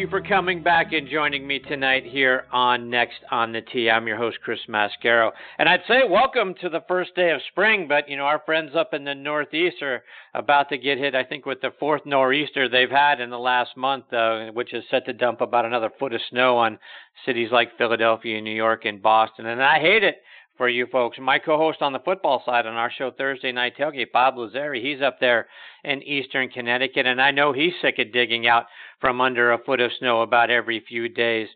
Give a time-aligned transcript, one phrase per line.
[0.00, 3.90] you for coming back and joining me tonight here on Next on the Tee.
[3.90, 5.30] I'm your host, Chris Mascaro.
[5.58, 8.70] And I'd say welcome to the first day of spring, but, you know, our friends
[8.74, 10.02] up in the Northeast are
[10.32, 13.76] about to get hit, I think, with the fourth nor'easter they've had in the last
[13.76, 16.78] month, uh, which is set to dump about another foot of snow on
[17.26, 19.44] cities like Philadelphia, New York, and Boston.
[19.44, 20.22] And I hate it
[20.60, 21.16] for you folks.
[21.18, 25.00] My co-host on the football side on our show Thursday Night Tailgate, Bob Lazari, he's
[25.00, 25.46] up there
[25.84, 28.66] in eastern Connecticut, and I know he's sick of digging out
[29.00, 31.48] from under a foot of snow about every few days.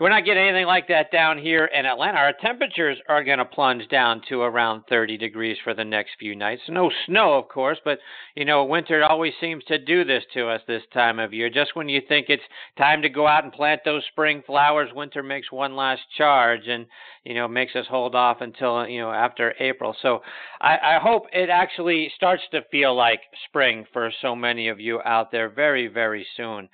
[0.00, 2.18] We're not getting anything like that down here in Atlanta.
[2.18, 6.34] Our temperatures are going to plunge down to around 30 degrees for the next few
[6.34, 6.62] nights.
[6.68, 8.00] No snow, of course, but
[8.34, 11.48] you know, winter always seems to do this to us this time of year.
[11.48, 12.42] Just when you think it's
[12.76, 16.86] time to go out and plant those spring flowers, winter makes one last charge and
[17.22, 19.94] you know makes us hold off until you know after April.
[20.02, 20.22] So
[20.60, 25.00] I, I hope it actually starts to feel like spring for so many of you
[25.04, 26.68] out there very, very soon.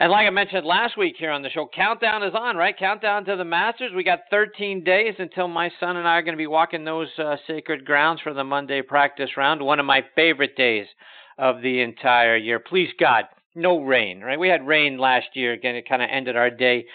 [0.00, 2.78] And like I mentioned last week here on the show, countdown is on, right?
[2.78, 3.90] Countdown to the Masters.
[3.96, 7.08] We got 13 days until my son and I are going to be walking those
[7.18, 9.60] uh, sacred grounds for the Monday practice round.
[9.60, 10.86] One of my favorite days
[11.36, 12.60] of the entire year.
[12.60, 13.24] Please God,
[13.56, 14.38] no rain, right?
[14.38, 15.52] We had rain last year.
[15.52, 16.86] Again, it kind of ended our day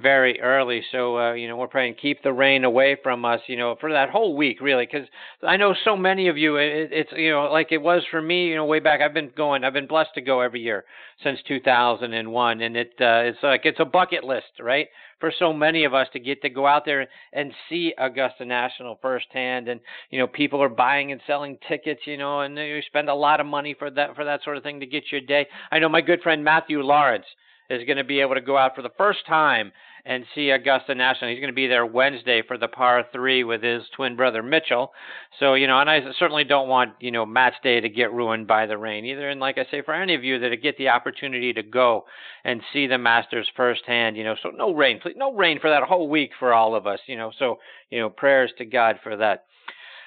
[0.00, 0.82] very early.
[0.92, 3.92] So, uh, you know, we're praying keep the rain away from us, you know, for
[3.92, 5.08] that whole week, really, because
[5.42, 8.48] I know so many of you, it, it's, you know, like it was for me,
[8.48, 9.00] you know, way back.
[9.00, 10.84] I've been going, I've been blessed to go every year
[11.22, 12.60] since 2001.
[12.60, 14.86] And it, uh, it's like, it's a bucket list, right?
[15.20, 18.98] For so many of us to get to go out there and see Augusta National
[19.02, 19.68] firsthand.
[19.68, 19.80] And,
[20.10, 23.40] you know, people are buying and selling tickets, you know, and you spend a lot
[23.40, 25.46] of money for that, for that sort of thing to get your day.
[25.70, 27.26] I know my good friend Matthew Lawrence
[27.72, 29.72] is going to be able to go out for the first time
[30.04, 31.30] and see Augusta National.
[31.30, 34.92] He's going to be there Wednesday for the par three with his twin brother Mitchell.
[35.38, 38.46] So you know, and I certainly don't want you know match day to get ruined
[38.46, 39.28] by the rain either.
[39.30, 42.04] And like I say, for any of you that get the opportunity to go
[42.44, 45.84] and see the Masters firsthand, you know, so no rain, please, no rain for that
[45.84, 47.00] whole week for all of us.
[47.06, 47.58] You know, so
[47.90, 49.44] you know, prayers to God for that.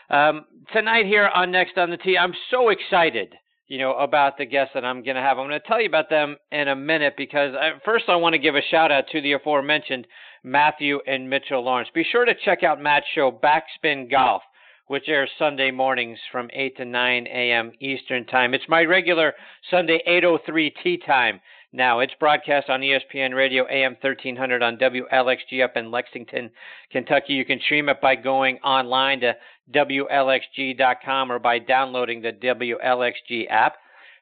[0.10, 3.34] Um, tonight here on Next on the Tee, I'm so excited
[3.68, 5.40] you know, about the guests that I'm going to have.
[5.40, 8.34] I'm going to tell you about them in a minute because I, first I want
[8.34, 10.06] to give a shout out to the aforementioned
[10.44, 11.90] Matthew and Mitchell Lawrence.
[11.94, 14.44] Be sure to check out Matt's show, Backspin Golf,
[14.88, 17.72] which airs Sunday mornings from 8 to 9 a.m.
[17.80, 18.54] Eastern Time.
[18.54, 19.34] It's my regular
[19.72, 21.42] Sunday 8:03 tee time.
[21.76, 26.50] Now it's broadcast on ESPN Radio AM 1300 on WLXG up in Lexington,
[26.90, 27.34] Kentucky.
[27.34, 29.36] You can stream it by going online to
[29.74, 33.76] WLXG.com or by downloading the WLXG app.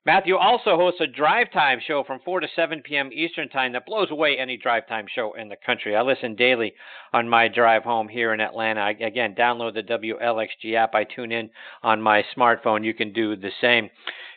[0.05, 3.09] Matthew also hosts a drive time show from 4 to 7 p.m.
[3.13, 5.95] Eastern Time that blows away any drive time show in the country.
[5.95, 6.73] I listen daily
[7.13, 8.81] on my drive home here in Atlanta.
[8.81, 10.93] I, again, download the WLXG app.
[10.93, 11.49] I tune in
[11.83, 12.83] on my smartphone.
[12.83, 13.89] You can do the same.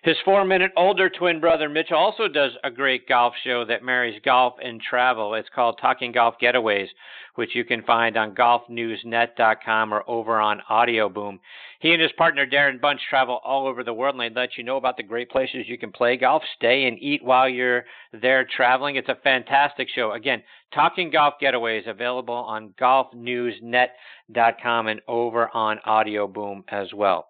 [0.04, 4.20] His four minute older twin brother, Mitch, also does a great golf show that marries
[4.24, 5.34] golf and travel.
[5.34, 6.86] It's called Talking Golf Getaways,
[7.34, 11.40] which you can find on golfnewsnet.com or over on Audio Boom.
[11.80, 14.64] He and his partner, Darren Bunch, travel all over the world and they let you
[14.64, 18.46] know about the great places you can play golf, stay, and eat while you're there
[18.56, 18.96] traveling.
[18.96, 20.12] It's a fantastic show.
[20.12, 20.42] Again,
[20.74, 27.28] Talking Golf Getaways available on golfnewsnet.com and over on Audio Boom as well.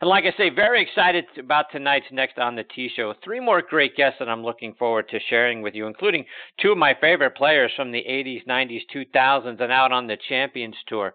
[0.00, 3.12] And like I say, very excited about tonight's Next on the Tee Show.
[3.22, 6.24] Three more great guests that I'm looking forward to sharing with you, including
[6.58, 10.76] two of my favorite players from the 80s, 90s, 2000s, and out on the Champions
[10.86, 11.12] Tour.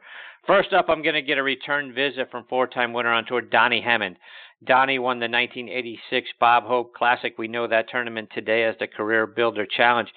[0.48, 3.42] First up, I'm going to get a return visit from four time winner on tour,
[3.42, 4.18] Donnie Hammond.
[4.64, 7.34] Donnie won the 1986 Bob Hope Classic.
[7.38, 10.08] We know that tournament today as the Career Builder Challenge.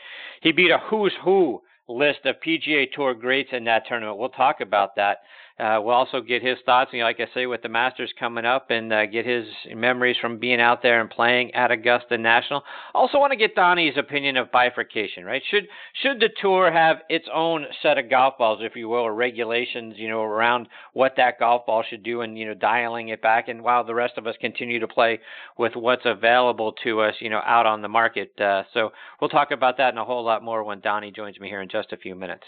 [0.43, 4.19] He beat a who's who list of PGA Tour greats in that tournament.
[4.19, 5.19] We'll talk about that.
[5.59, 8.45] Uh, we'll also get his thoughts, you know, like I say, with the Masters coming
[8.45, 9.45] up, and uh, get his
[9.75, 12.63] memories from being out there and playing at Augusta National.
[12.95, 15.25] Also, want to get Donnie's opinion of bifurcation.
[15.25, 15.43] Right?
[15.51, 15.67] Should
[16.03, 19.95] should the tour have its own set of golf balls, if you will, or regulations,
[19.97, 23.49] you know, around what that golf ball should do, and you know, dialing it back,
[23.49, 25.19] and while the rest of us continue to play
[25.59, 28.39] with what's available to us, you know, out on the market.
[28.41, 28.91] Uh, so
[29.21, 31.69] we'll talk about that and a whole lot more when Donnie joins me here in
[31.69, 32.45] just a few minutes.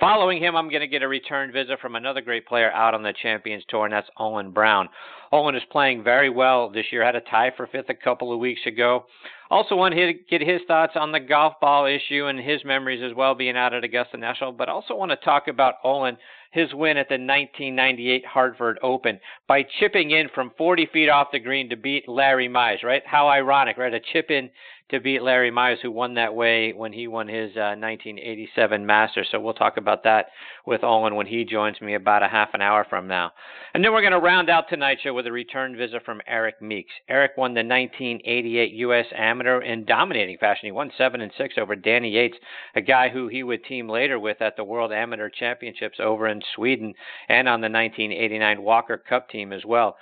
[0.00, 3.02] Following him, I'm going to get a return visit from another great player out on
[3.02, 4.88] the Champions Tour, and that's Olin Browne.
[5.32, 7.04] Olin is playing very well this year.
[7.04, 9.06] Had a tie for fifth a couple of weeks ago.
[9.50, 13.16] Also want to get his thoughts on the golf ball issue and his memories as
[13.16, 14.52] well, being out at Augusta National.
[14.52, 16.16] But also want to talk about Olin,
[16.52, 19.18] his win at the 1998 Hartford Open
[19.48, 22.84] by chipping in from 40 feet off the green to beat Larry Mize.
[22.84, 23.02] Right?
[23.04, 23.92] How ironic, right?
[23.92, 24.48] A chip in
[24.90, 29.28] to beat Larry Mize, who won that way when he won his uh, 1987 Masters.
[29.30, 30.26] So we'll talk about that
[30.66, 33.32] with Olin when he joins me about a half an hour from now.
[33.74, 36.62] And then we're going to round out tonight's show with a return visit from Eric
[36.62, 36.92] Meeks.
[37.08, 39.06] Eric won the 1988 U.S.
[39.14, 40.66] Amateur in dominating fashion.
[40.66, 42.36] He won seven and six over Danny Yates,
[42.74, 46.40] a guy who he would team later with at the World Amateur Championships over in
[46.54, 46.94] Sweden
[47.28, 49.96] and on the 1989 Walker Cup team as well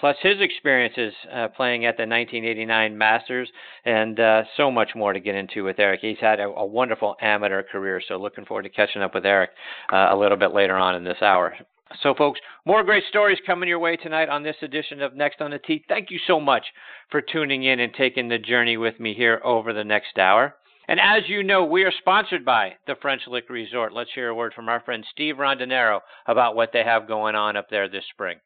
[0.00, 3.48] plus his experiences uh, playing at the 1989 Masters,
[3.84, 6.00] and uh, so much more to get into with Eric.
[6.00, 9.50] He's had a, a, wonderful amateur career, so looking forward to catching up with Eric
[9.92, 11.54] uh, a little bit later on in this hour.
[12.02, 15.50] So, folks, more great stories coming your way tonight on this edition of Next on
[15.50, 15.84] the Tee.
[15.88, 16.64] Thank you so much
[17.10, 20.54] for tuning in and taking the journey with me here over the next hour.
[20.88, 23.92] And as you know, we are sponsored by the French Lick Resort.
[23.92, 27.56] Let's hear a word from our friend Steve Rondinero about what they have going on
[27.56, 28.38] up there this spring.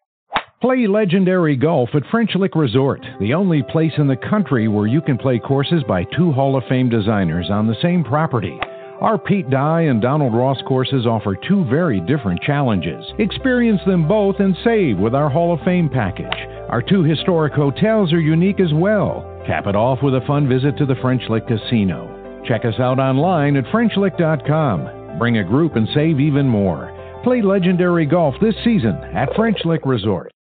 [0.64, 5.02] Play legendary golf at French Lick Resort, the only place in the country where you
[5.02, 8.58] can play courses by two Hall of Fame designers on the same property.
[9.02, 13.04] Our Pete Dye and Donald Ross courses offer two very different challenges.
[13.18, 16.32] Experience them both and save with our Hall of Fame package.
[16.70, 19.38] Our two historic hotels are unique as well.
[19.46, 22.42] Cap it off with a fun visit to the French Lick Casino.
[22.48, 25.18] Check us out online at FrenchLick.com.
[25.18, 26.90] Bring a group and save even more.
[27.22, 30.33] Play legendary golf this season at French Lick Resort.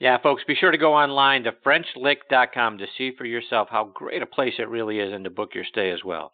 [0.00, 4.22] Yeah, folks, be sure to go online to FrenchLick.com to see for yourself how great
[4.22, 6.32] a place it really is and to book your stay as well.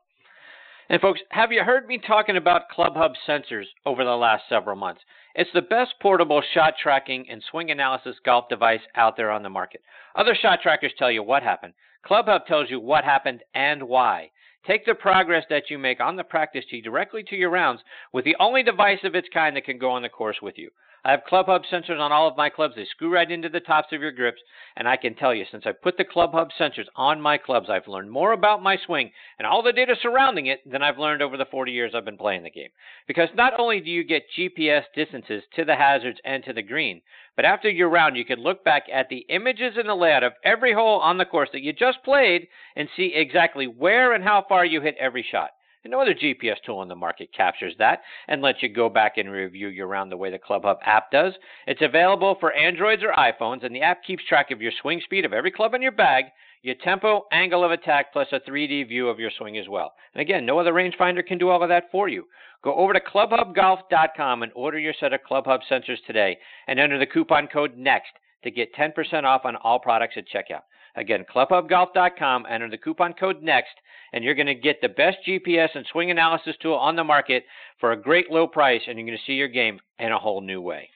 [0.90, 5.00] And folks, have you heard me talking about ClubHub sensors over the last several months?
[5.34, 9.48] It's the best portable shot tracking and swing analysis golf device out there on the
[9.48, 9.80] market.
[10.14, 11.72] Other shot trackers tell you what happened.
[12.06, 14.30] ClubHub tells you what happened and why.
[14.66, 17.80] Take the progress that you make on the practice tee directly to your rounds
[18.12, 20.70] with the only device of its kind that can go on the course with you.
[21.06, 22.76] I have Club Hub sensors on all of my clubs.
[22.76, 24.40] They screw right into the tops of your grips.
[24.74, 27.68] And I can tell you, since I put the Club Hub sensors on my clubs,
[27.68, 31.20] I've learned more about my swing and all the data surrounding it than I've learned
[31.20, 32.70] over the 40 years I've been playing the game.
[33.06, 37.02] Because not only do you get GPS distances to the hazards and to the green,
[37.36, 40.32] but after your round, you can look back at the images and the layout of
[40.42, 44.46] every hole on the course that you just played and see exactly where and how
[44.48, 45.50] far you hit every shot.
[45.84, 49.18] And no other GPS tool on the market captures that and lets you go back
[49.18, 51.34] and review your round the way the ClubHub app does.
[51.66, 55.26] It's available for Androids or iPhones, and the app keeps track of your swing speed
[55.26, 56.24] of every club in your bag,
[56.62, 59.92] your tempo, angle of attack, plus a 3D view of your swing as well.
[60.14, 62.24] And again, no other rangefinder can do all of that for you.
[62.62, 67.04] Go over to clubhubgolf.com and order your set of ClubHub sensors today and enter the
[67.04, 68.12] coupon code NEXT
[68.44, 70.62] to get 10% off on all products at checkout.
[70.96, 73.74] Again, clubhubgolf.com, enter the coupon code NEXT,
[74.12, 77.44] and you're going to get the best GPS and swing analysis tool on the market
[77.80, 80.40] for a great low price, and you're going to see your game in a whole
[80.40, 80.88] new way.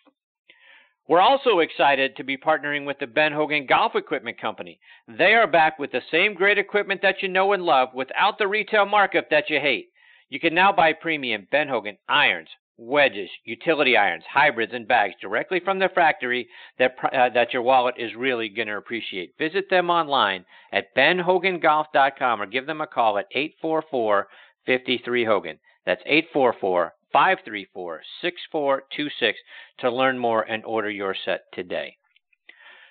[1.09, 4.79] We're also excited to be partnering with the Ben Hogan Golf Equipment Company.
[5.09, 8.47] They are back with the same great equipment that you know and love without the
[8.47, 9.89] retail markup that you hate.
[10.29, 15.61] You can now buy premium Ben Hogan irons, wedges, utility irons, hybrids, and bags directly
[15.61, 16.49] from the factory
[16.79, 19.35] that, uh, that your wallet is really going to appreciate.
[19.37, 24.29] Visit them online at benhogangolf.com or give them a call at 844
[24.65, 25.59] 53 Hogan.
[25.85, 29.39] That's 844 534 6426
[29.81, 31.97] to learn more and order your set today.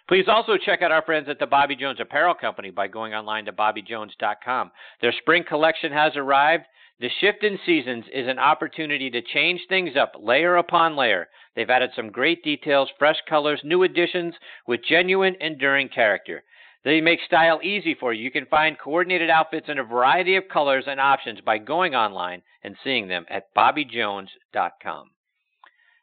[0.08, 3.46] Please also check out our friends at the Bobby Jones Apparel Company by going online
[3.46, 4.72] to bobbyjones.com.
[5.02, 6.64] Their spring collection has arrived
[7.00, 11.30] the shift in seasons is an opportunity to change things up layer upon layer.
[11.56, 14.34] They've added some great details, fresh colors, new additions
[14.68, 16.44] with genuine, enduring character.
[16.84, 18.24] They make style easy for you.
[18.24, 22.42] You can find coordinated outfits in a variety of colors and options by going online
[22.64, 25.12] and seeing them at bobbyjones.com.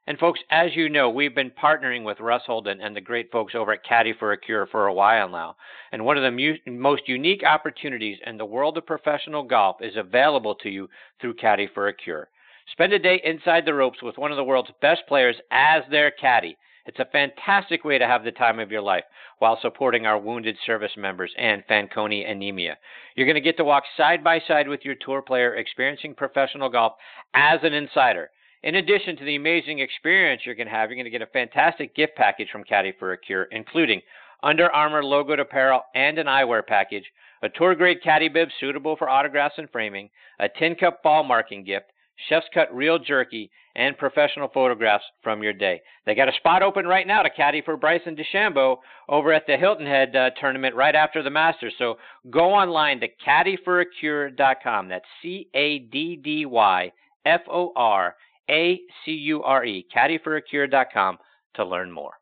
[0.06, 3.54] And folks, as you know, we've been partnering with Russ Holden and the great folks
[3.54, 5.56] over at Caddy for a Cure for a while now.
[5.92, 9.96] And one of the mu- most unique opportunities in the world of professional golf is
[9.96, 12.28] available to you through Caddy for a Cure.
[12.72, 16.10] Spend a day inside the ropes with one of the world's best players as their
[16.10, 16.56] caddy.
[16.86, 19.04] It's a fantastic way to have the time of your life
[19.38, 22.76] while supporting our wounded service members and Fanconi anemia.
[23.16, 26.68] You're going to get to walk side by side with your tour player experiencing professional
[26.68, 26.92] golf
[27.32, 28.30] as an insider.
[28.64, 31.26] In addition to the amazing experience you're going to have, you're going to get a
[31.26, 34.00] fantastic gift package from Caddy for a Cure, including
[34.42, 37.04] Under Armour logoed apparel and an eyewear package,
[37.42, 40.08] a tour grade caddy bib suitable for autographs and framing,
[40.40, 41.92] a tin cup ball marking gift,
[42.30, 45.82] chef's cut real jerky, and professional photographs from your day.
[46.06, 48.78] They got a spot open right now to caddy for Bryson DeChambeau
[49.10, 51.74] over at the Hilton Head uh, tournament right after the Masters.
[51.76, 51.98] So
[52.30, 54.88] go online to caddyforacure.com.
[54.88, 56.92] That's C A D D Y
[57.26, 58.14] F O R
[58.50, 61.18] a C U R E, caddyforacure.com
[61.54, 62.12] to learn more.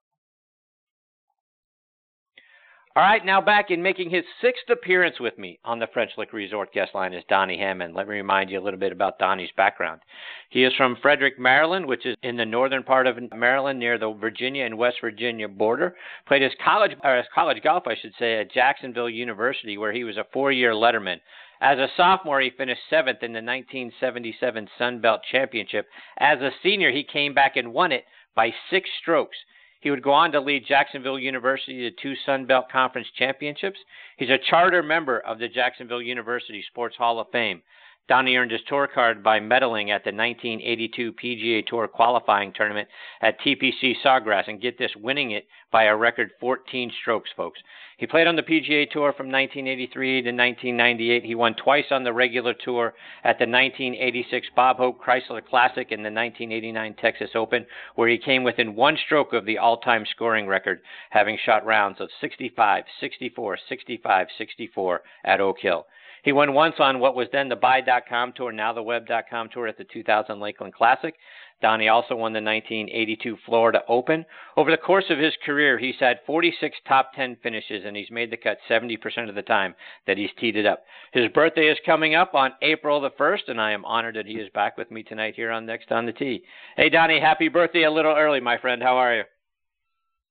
[2.95, 6.35] All right, now back in making his sixth appearance with me on the French Lick
[6.35, 7.95] Resort guest line is Donnie Hammond.
[7.95, 10.03] Let me remind you a little bit about Donnie's background.
[10.51, 14.13] He is from Frederick, Maryland, which is in the northern part of Maryland near the
[14.13, 15.97] Virginia and West Virginia border.
[16.29, 20.05] Played his college or his college golf, I should say, at Jacksonville University, where he
[20.05, 21.19] was a four-year letterman.
[21.63, 25.87] As a sophomore, he finished seventh in the 1977 Sun Belt Championship.
[26.19, 28.05] As a senior, he came back and won it
[28.35, 29.37] by six strokes.
[29.81, 33.79] He would go on to lead Jacksonville University to two Sun Belt Conference championships.
[34.17, 37.63] He's a charter member of the Jacksonville University Sports Hall of Fame.
[38.09, 42.89] Donnie earned his tour card by medaling at the 1982 PGA Tour qualifying tournament
[43.21, 47.61] at TPC Sawgrass and get this, winning it by a record 14 strokes, folks.
[47.99, 51.25] He played on the PGA Tour from 1983 to 1998.
[51.25, 56.05] He won twice on the regular tour at the 1986 Bob Hope Chrysler Classic and
[56.05, 60.49] the 1989 Texas Open, where he came within one stroke of the all time scoring
[60.49, 60.81] record,
[61.11, 65.87] having shot rounds of 65, 64, 65, 64 at Oak Hill.
[66.23, 69.77] He won once on what was then the Buy.com tour, now the Web.com tour at
[69.77, 71.15] the 2000 Lakeland Classic.
[71.61, 74.25] Donnie also won the 1982 Florida Open.
[74.57, 78.31] Over the course of his career, he's had 46 top 10 finishes, and he's made
[78.31, 79.75] the cut 70% of the time
[80.07, 80.83] that he's teed it up.
[81.13, 84.35] His birthday is coming up on April the 1st, and I am honored that he
[84.35, 86.43] is back with me tonight here on Next on the Tee.
[86.77, 88.83] Hey, Donnie, happy birthday a little early, my friend.
[88.83, 89.23] How are you?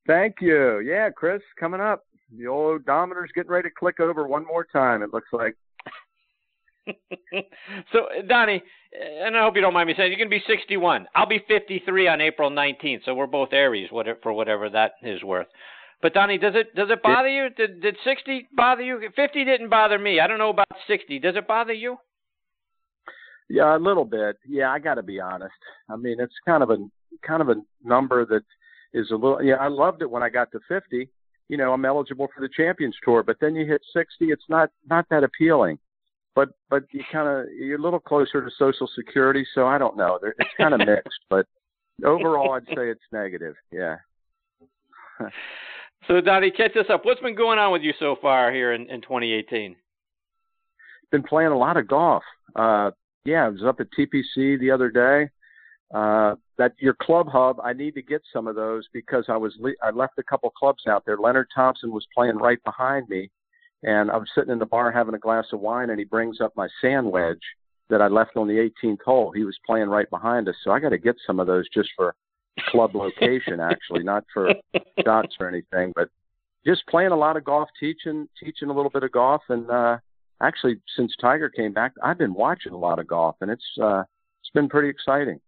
[0.07, 0.79] Thank you.
[0.79, 2.05] Yeah, Chris, coming up.
[2.37, 5.55] The old odometer's getting ready to click over one more time, it looks like.
[7.93, 8.61] so, Donnie,
[9.23, 11.07] and I hope you don't mind me saying, you're going to be 61.
[11.15, 15.23] I'll be 53 on April 19th, so we're both Aries, whatever for whatever that is
[15.23, 15.47] worth.
[16.01, 17.49] But Donnie, does it does it bother you?
[17.55, 18.99] Did did 60 bother you?
[19.15, 20.19] 50 didn't bother me.
[20.19, 21.19] I don't know about 60.
[21.19, 21.97] Does it bother you?
[23.49, 24.37] Yeah, a little bit.
[24.47, 25.53] Yeah, I got to be honest.
[25.89, 26.77] I mean, it's kind of a
[27.25, 28.41] kind of a number that
[28.93, 29.43] is a little.
[29.43, 31.07] Yeah, I loved it when I got to 50.
[31.49, 34.71] You know, I'm eligible for the Champions Tour, but then you hit 60, it's not
[34.89, 35.77] not that appealing
[36.35, 39.97] but but you kind of you're a little closer to Social Security, so I don't
[39.97, 40.19] know.
[40.21, 41.45] It's kind of mixed, but
[42.03, 43.55] overall, I'd say it's negative.
[43.71, 43.97] Yeah.
[46.07, 47.05] so Donnie, catch us up.
[47.05, 49.75] What's been going on with you so far here in, in 2018?
[51.11, 52.23] Been playing a lot of golf.
[52.55, 52.91] Uh,
[53.25, 55.29] yeah, I was up at TPC the other day.
[55.93, 59.53] Uh, that your club hub, I need to get some of those because I was
[59.59, 61.17] le- I left a couple clubs out there.
[61.17, 63.29] Leonard Thompson was playing right behind me,
[63.83, 66.41] and I was sitting in the bar having a glass of wine, and he brings
[66.41, 67.41] up my sand wedge
[67.89, 69.31] that I left on the 18th hole.
[69.31, 71.89] He was playing right behind us, so I got to get some of those just
[71.95, 72.15] for
[72.69, 74.53] club location, actually, not for
[75.03, 76.09] shots or anything, but
[76.65, 79.97] just playing a lot of golf, teaching teaching a little bit of golf, and uh,
[80.41, 84.03] actually since Tiger came back, I've been watching a lot of golf, and it's uh,
[84.41, 85.39] it's been pretty exciting.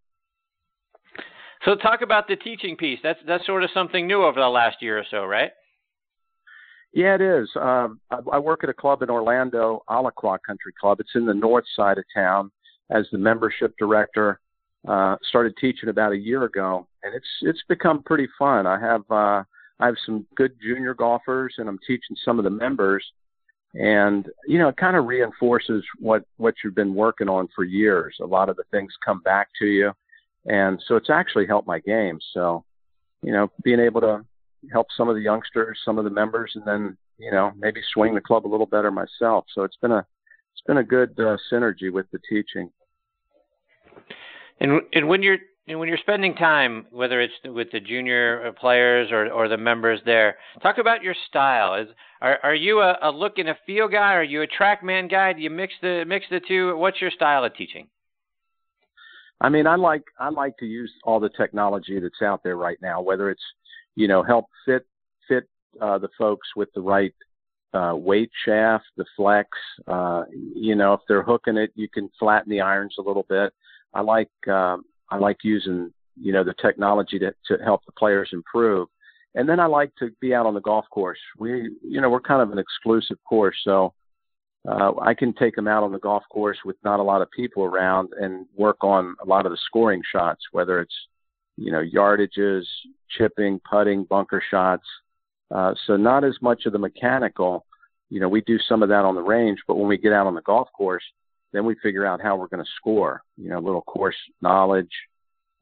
[1.66, 3.00] So talk about the teaching piece.
[3.04, 5.52] That's that's sort of something new over the last year or so, right?
[6.94, 7.50] Yeah, it is.
[7.56, 11.00] Um, I, I work at a club in Orlando, Alaqua Country Club.
[11.00, 12.52] It's in the north side of town.
[12.92, 14.40] As the membership director,
[14.88, 18.68] uh, started teaching about a year ago, and it's it's become pretty fun.
[18.68, 19.44] I have uh,
[19.80, 23.04] I have some good junior golfers, and I'm teaching some of the members.
[23.74, 28.16] And you know, it kind of reinforces what what you've been working on for years.
[28.22, 29.94] A lot of the things come back to you,
[30.46, 32.20] and so it's actually helped my game.
[32.34, 32.64] So,
[33.24, 34.26] you know, being able to
[34.72, 38.16] help some of the youngsters, some of the members, and then you know maybe swing
[38.16, 39.46] the club a little better myself.
[39.54, 40.06] So it's been a
[40.54, 42.70] it's been a good uh, synergy with the teaching.
[44.60, 49.12] And and when you're and when you're spending time, whether it's with the junior players
[49.12, 51.76] or, or the members there, talk about your style.
[51.76, 51.88] Is
[52.22, 54.14] are are you a, a look and a feel guy?
[54.14, 55.34] Are you a TrackMan guy?
[55.34, 56.78] Do you mix the mix the two?
[56.78, 57.88] What's your style of teaching?
[59.40, 62.78] I mean, I like I like to use all the technology that's out there right
[62.82, 63.44] now, whether it's
[63.96, 64.86] you know, help fit
[65.28, 65.48] fit
[65.82, 67.14] uh, the folks with the right
[67.74, 69.50] uh, weight shaft, the flex.
[69.88, 70.24] Uh,
[70.56, 73.54] you know, if they're hooking it, you can flatten the irons a little bit.
[73.94, 78.30] I like um, I like using you know the technology to to help the players
[78.34, 78.88] improve.
[79.36, 81.20] And then I like to be out on the golf course.
[81.38, 83.94] We you know we're kind of an exclusive course, so
[84.68, 87.32] uh, I can take them out on the golf course with not a lot of
[87.32, 90.96] people around and work on a lot of the scoring shots, whether it's
[91.58, 92.64] you know, yardages,
[93.10, 94.86] chipping, putting, bunker shots.
[95.54, 97.66] Uh, so not as much of the mechanical.
[98.10, 100.28] You know, we do some of that on the range, but when we get out
[100.28, 101.04] on the golf course,
[101.52, 103.22] then we figure out how we're going to score.
[103.38, 104.92] You know, a little course knowledge.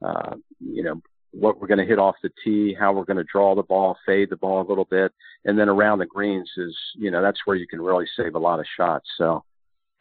[0.04, 3.26] Uh, you know, what we're going to hit off the tee, how we're going to
[3.32, 5.12] draw the ball, fade the ball a little bit,
[5.46, 8.40] and then around the greens is, you know, that's where you can really save a
[8.40, 9.08] lot of shots.
[9.18, 9.44] So,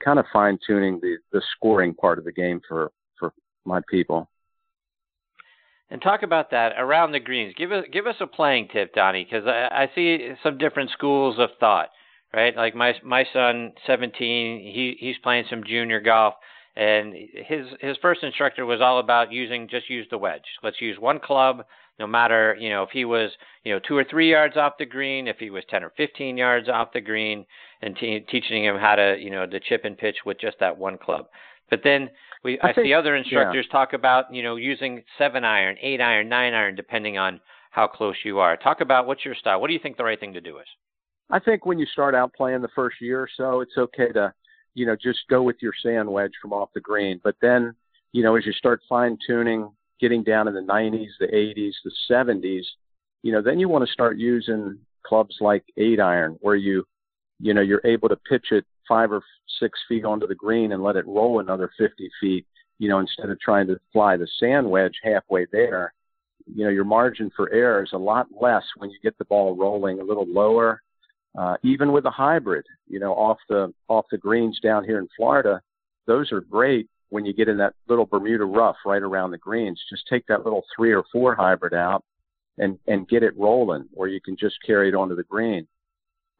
[0.04, 3.32] kind of fine tuning the the scoring part of the game for for
[3.64, 4.28] my people.
[5.90, 7.54] And talk about that around the greens.
[7.56, 11.36] Give us give us a playing tip, Donnie, because I, I see some different schools
[11.38, 11.90] of thought.
[12.32, 16.34] Right, like my my son, 17, he he's playing some junior golf,
[16.76, 20.44] and his his first instructor was all about using just use the wedge.
[20.62, 21.64] Let's use one club,
[21.98, 23.32] no matter you know if he was
[23.64, 26.36] you know two or three yards off the green, if he was 10 or 15
[26.36, 27.44] yards off the green,
[27.82, 30.78] and te- teaching him how to you know to chip and pitch with just that
[30.78, 31.26] one club.
[31.68, 32.10] But then
[32.42, 33.72] we I, I think, see other instructors yeah.
[33.72, 38.16] talk about you know using seven iron, eight iron, nine iron, depending on how close
[38.24, 38.56] you are.
[38.56, 39.60] Talk about what's your style.
[39.60, 40.66] What do you think the right thing to do is?
[41.30, 44.32] I think when you start out playing the first year or so, it's okay to
[44.74, 47.20] you know just go with your sand wedge from off the green.
[47.22, 47.74] But then
[48.12, 49.70] you know as you start fine tuning,
[50.00, 52.64] getting down in the 90s, the 80s, the 70s,
[53.22, 56.84] you know then you want to start using clubs like eight iron where you
[57.38, 59.22] you know you're able to pitch it five or
[59.60, 62.44] six feet onto the green and let it roll another 50 feet,
[62.78, 65.94] you know, instead of trying to fly the sand wedge halfway there.
[66.52, 69.56] You know, your margin for error is a lot less when you get the ball
[69.56, 70.82] rolling a little lower.
[71.38, 75.06] Uh, even with a hybrid, you know, off the off the greens down here in
[75.16, 75.60] Florida,
[76.08, 79.80] those are great when you get in that little Bermuda rough right around the greens.
[79.88, 82.02] Just take that little three or four hybrid out
[82.58, 85.68] and and get it rolling, where you can just carry it onto the green.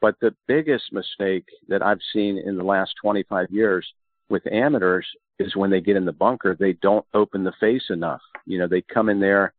[0.00, 3.87] But the biggest mistake that I've seen in the last 25 years
[4.28, 5.07] with amateurs
[5.38, 8.21] is when they get in the bunker, they don't open the face enough.
[8.47, 9.52] You know, they come in there,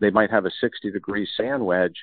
[0.00, 1.96] they might have a 60 degree sand wedge,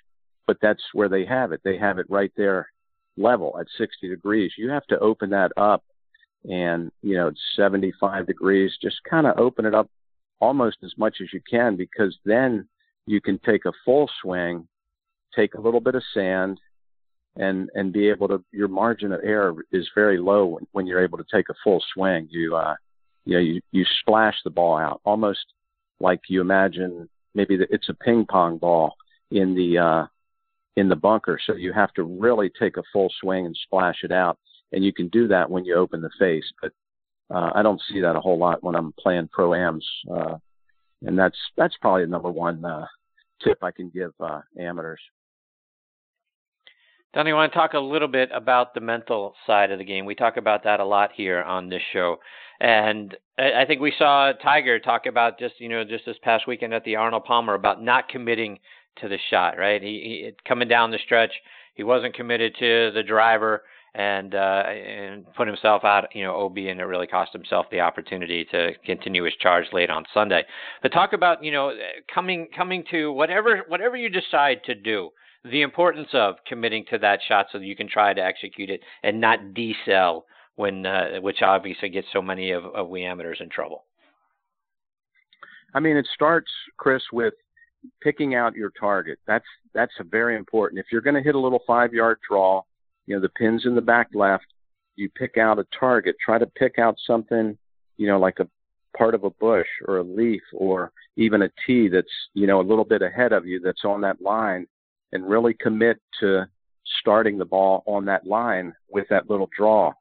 [0.45, 1.61] but that's where they have it.
[1.63, 2.69] They have it right there
[3.17, 4.51] level at 60 degrees.
[4.57, 5.83] You have to open that up
[6.45, 9.89] and, you know, 75 degrees, just kind of open it up
[10.39, 12.67] almost as much as you can because then
[13.05, 14.67] you can take a full swing,
[15.35, 16.59] take a little bit of sand,
[17.35, 21.03] and and be able to your margin of error is very low when, when you're
[21.03, 22.27] able to take a full swing.
[22.29, 22.75] You uh,
[23.25, 25.45] you know you you splash the ball out almost
[25.99, 28.95] like you imagine maybe that it's a ping pong ball
[29.31, 30.05] in the uh,
[30.75, 31.39] in the bunker.
[31.45, 34.37] So you have to really take a full swing and splash it out,
[34.71, 36.45] and you can do that when you open the face.
[36.61, 36.71] But
[37.33, 40.37] uh, I don't see that a whole lot when I'm playing pro ams, uh,
[41.03, 42.85] and that's that's probably the number one uh,
[43.43, 45.01] tip I can give uh, amateurs.
[47.13, 50.05] Donnie, I want to talk a little bit about the mental side of the game.
[50.05, 52.17] We talk about that a lot here on this show.
[52.59, 56.73] And I think we saw Tiger talk about just, you know, just this past weekend
[56.73, 58.57] at the Arnold Palmer about not committing
[59.01, 59.81] to the shot, right?
[59.81, 59.87] He,
[60.25, 61.31] he coming down the stretch,
[61.75, 63.63] he wasn't committed to the driver
[63.95, 67.79] and uh and put himself out, you know, OB and it really cost himself the
[67.79, 70.41] opportunity to continue his charge late on Sunday.
[70.81, 71.73] But talk about, you know,
[72.11, 75.11] coming coming to whatever whatever you decide to do
[75.43, 78.81] the importance of committing to that shot so that you can try to execute it
[79.03, 80.23] and not decel
[80.55, 83.83] when uh, which obviously gets so many of, of we amateurs in trouble.
[85.73, 87.33] I mean, it starts, Chris, with
[88.01, 89.19] picking out your target.
[89.27, 90.79] That's that's very important.
[90.79, 92.61] If you're going to hit a little five yard draw,
[93.05, 94.45] you know the pins in the back left.
[94.95, 96.15] You pick out a target.
[96.23, 97.57] Try to pick out something,
[97.97, 98.47] you know, like a
[98.95, 102.63] part of a bush or a leaf or even a tee that's you know a
[102.63, 104.67] little bit ahead of you that's on that line
[105.13, 106.45] and really commit to
[106.99, 109.93] starting the ball on that line with that little draw.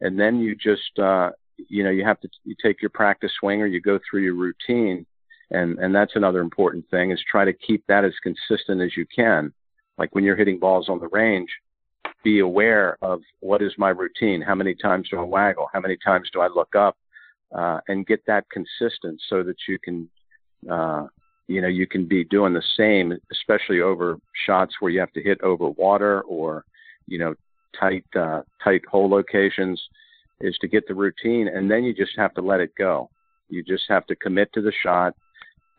[0.00, 1.30] And then you just, uh,
[1.68, 4.34] you know, you have to you take your practice swing or you go through your
[4.34, 5.06] routine.
[5.50, 9.06] And, and that's another important thing is try to keep that as consistent as you
[9.14, 9.52] can.
[9.98, 11.50] Like when you're hitting balls on the range,
[12.24, 14.40] be aware of what is my routine?
[14.40, 15.68] How many times do I waggle?
[15.72, 16.96] How many times do I look up?
[17.54, 20.08] Uh, and get that consistent so that you can,
[20.68, 21.06] uh,
[21.46, 25.22] you know you can be doing the same especially over shots where you have to
[25.22, 26.64] hit over water or
[27.06, 27.34] you know
[27.78, 29.80] tight uh, tight hole locations
[30.40, 33.08] is to get the routine and then you just have to let it go.
[33.48, 35.14] You just have to commit to the shot.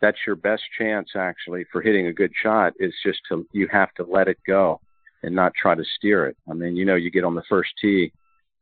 [0.01, 3.93] That's your best chance actually for hitting a good shot is just to you have
[3.95, 4.79] to let it go
[5.23, 6.37] and not try to steer it.
[6.49, 8.11] I mean you know you get on the first tee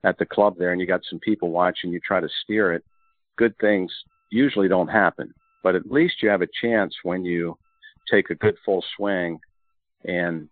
[0.04, 2.84] at the club there and you got some people watching you try to steer it.
[3.38, 3.92] Good things
[4.30, 5.34] usually don't happen
[5.64, 7.58] but at least you have a chance when you
[8.12, 9.40] take a good full swing
[10.06, 10.50] and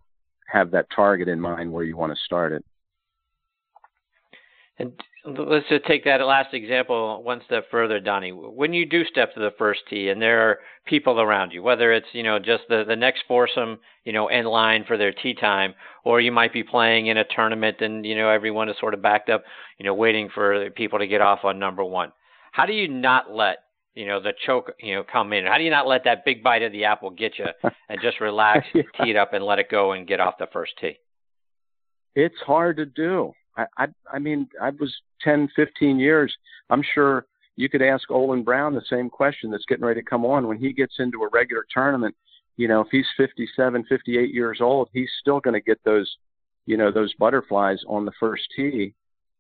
[0.48, 2.64] have that target in mind where you want to start it.
[4.80, 4.94] And
[5.26, 8.32] let's just take that last example one step further, Donnie.
[8.32, 11.94] When you do step to the first tee and there are people around you, whether
[11.94, 15.36] it's, you know, just the, the next foursome, you know, in line for their tee
[15.36, 18.94] time, or you might be playing in a tournament and, you know, everyone is sort
[18.94, 19.44] of backed up,
[19.78, 22.12] you know, waiting for people to get off on number one.
[22.52, 23.58] How do you not let
[23.96, 25.46] you know, the choke, you know, come in?
[25.46, 27.46] How do you not let that big bite of the apple get you
[27.90, 28.84] and just relax, yeah.
[29.02, 30.98] tee it up, and let it go and get off the first tee?
[32.16, 33.34] It's hard to do.
[33.58, 36.34] I, I, I mean, I was 10, 15 years.
[36.70, 37.26] I'm sure,
[37.58, 40.58] you could ask Olin Browne the same question that's getting ready to come on when
[40.58, 42.16] he gets into a regular tournament.
[42.58, 46.10] You know, if he's 57, 58 years old, he's still going to get those,
[46.66, 48.94] you know, those butterflies on the first tee,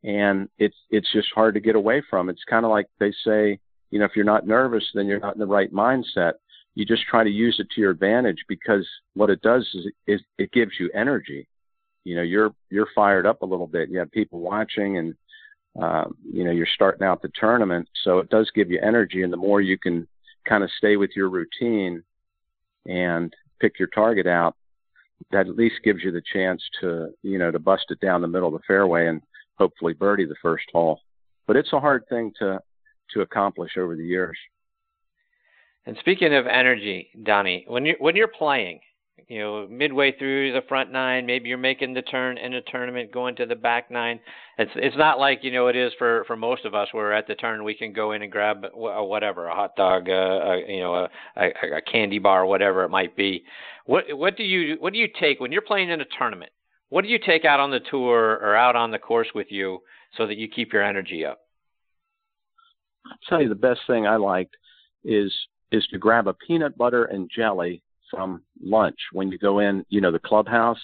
[0.03, 2.29] and it's it's just hard to get away from.
[2.29, 3.59] It's kind of like they say,
[3.91, 6.33] you know, if you're not nervous, then you're not in the right mindset.
[6.75, 10.21] You just try to use it to your advantage because what it does is, is
[10.37, 11.47] it gives you energy.
[12.05, 13.89] You know, you're you're fired up a little bit.
[13.89, 15.13] You have people watching, and
[15.79, 19.21] uh, you know, you're starting out the tournament, so it does give you energy.
[19.21, 20.07] And the more you can
[20.47, 22.01] kind of stay with your routine
[22.87, 24.55] and pick your target out,
[25.31, 28.27] that at least gives you the chance to, you know, to bust it down the
[28.27, 29.21] middle of the fairway and
[29.57, 31.01] hopefully birdie the first hole.
[31.45, 32.59] But it's a hard thing to
[33.13, 34.37] to accomplish over the years.
[35.85, 38.81] And speaking of energy, Donnie, when you when you're playing,
[39.27, 43.11] you know, midway through the front nine, maybe you're making the turn in a tournament,
[43.11, 44.19] going to the back nine.
[44.59, 46.89] It's it's not like you know it is for for most of us.
[46.91, 50.13] Where at the turn we can go in and grab whatever, a hot dog, uh,
[50.13, 53.43] a, you know, a, a, a candy bar, whatever it might be.
[53.85, 56.51] What what do you what do you take when you're playing in a tournament?
[56.89, 59.79] What do you take out on the tour or out on the course with you
[60.17, 61.39] so that you keep your energy up?
[63.05, 64.55] I'll tell you the best thing I liked
[65.03, 65.33] is
[65.71, 69.85] is to grab a peanut butter and jelly from lunch when you go in.
[69.89, 70.79] You know the clubhouse.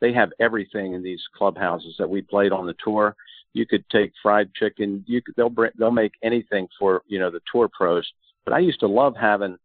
[0.00, 3.14] They have everything in these clubhouses that we played on the tour.
[3.52, 5.04] You could take fried chicken.
[5.06, 8.06] You could they'll bring, they'll make anything for you know the tour pros.
[8.44, 9.56] But I used to love having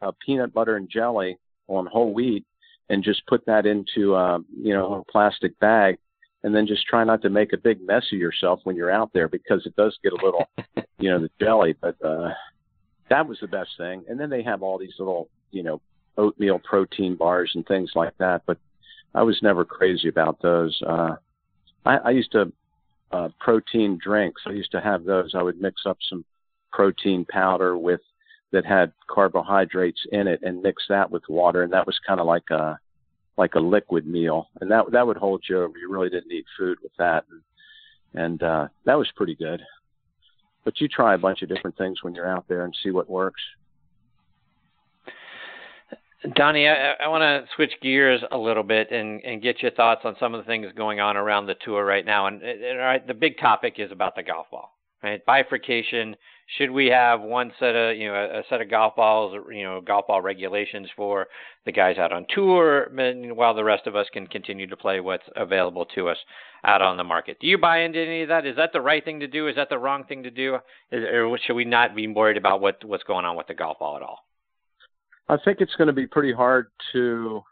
[0.00, 2.44] a peanut butter and jelly on whole wheat
[2.90, 5.98] and just put that into uh, you know a plastic bag
[6.44, 9.10] and then just try not to make a big mess of yourself when you're out
[9.14, 10.46] there because it does get a little,
[10.98, 11.74] you know, the jelly.
[11.80, 12.28] But uh,
[13.08, 14.04] that was the best thing.
[14.08, 15.80] And then they have all these little, you know,
[16.18, 18.42] oatmeal protein bars and things like that.
[18.46, 18.58] But
[19.14, 20.78] I was never crazy about those.
[20.86, 21.16] Uh,
[21.86, 22.52] I, I used to
[23.10, 24.42] uh, protein drinks.
[24.46, 25.34] I used to have those.
[25.34, 26.26] I would mix up some
[26.72, 28.00] protein powder with
[28.52, 32.26] that had carbohydrates in it and mix that with water, and that was kind of
[32.26, 32.78] like a
[33.36, 35.76] like a liquid meal, and that that would hold you over.
[35.78, 39.60] You really didn't need food with that, and, and uh, that was pretty good.
[40.64, 43.08] But you try a bunch of different things when you're out there and see what
[43.10, 43.42] works.
[46.34, 50.02] Donnie, I, I want to switch gears a little bit and, and get your thoughts
[50.04, 52.28] on some of the things going on around the tour right now.
[52.28, 55.24] And, and all right, the big topic is about the golf ball, right?
[55.26, 56.16] Bifurcation
[56.58, 59.80] should we have one set of you know a, set of golf balls you know
[59.80, 61.26] golf ball regulations for
[61.64, 62.88] the guys out on tour
[63.34, 66.18] while the rest of us can continue to play what's available to us
[66.64, 67.38] out on the market?
[67.40, 68.46] Do you buy into any of that?
[68.46, 69.48] Is that the right thing to do?
[69.48, 70.56] Is that the wrong thing to do?
[70.90, 73.78] Is, or should we not be worried about what what's going on with the golf
[73.78, 74.20] ball at all?
[75.28, 77.42] I think it's going to be pretty hard to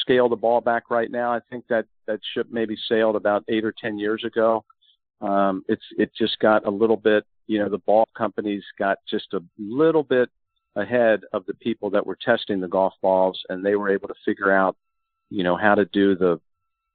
[0.00, 1.32] scale the ball back right now.
[1.32, 4.64] I think that that ship maybe sailed about eight or ten years ago.
[5.20, 9.32] Um, it's it just got a little bit you know, the ball companies got just
[9.34, 10.28] a little bit
[10.76, 14.14] ahead of the people that were testing the golf balls, and they were able to
[14.24, 14.76] figure out,
[15.30, 16.40] you know, how to do the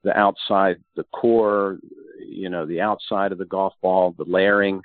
[0.03, 1.79] the outside, the core,
[2.19, 4.81] you know, the outside of the golf ball, the layering.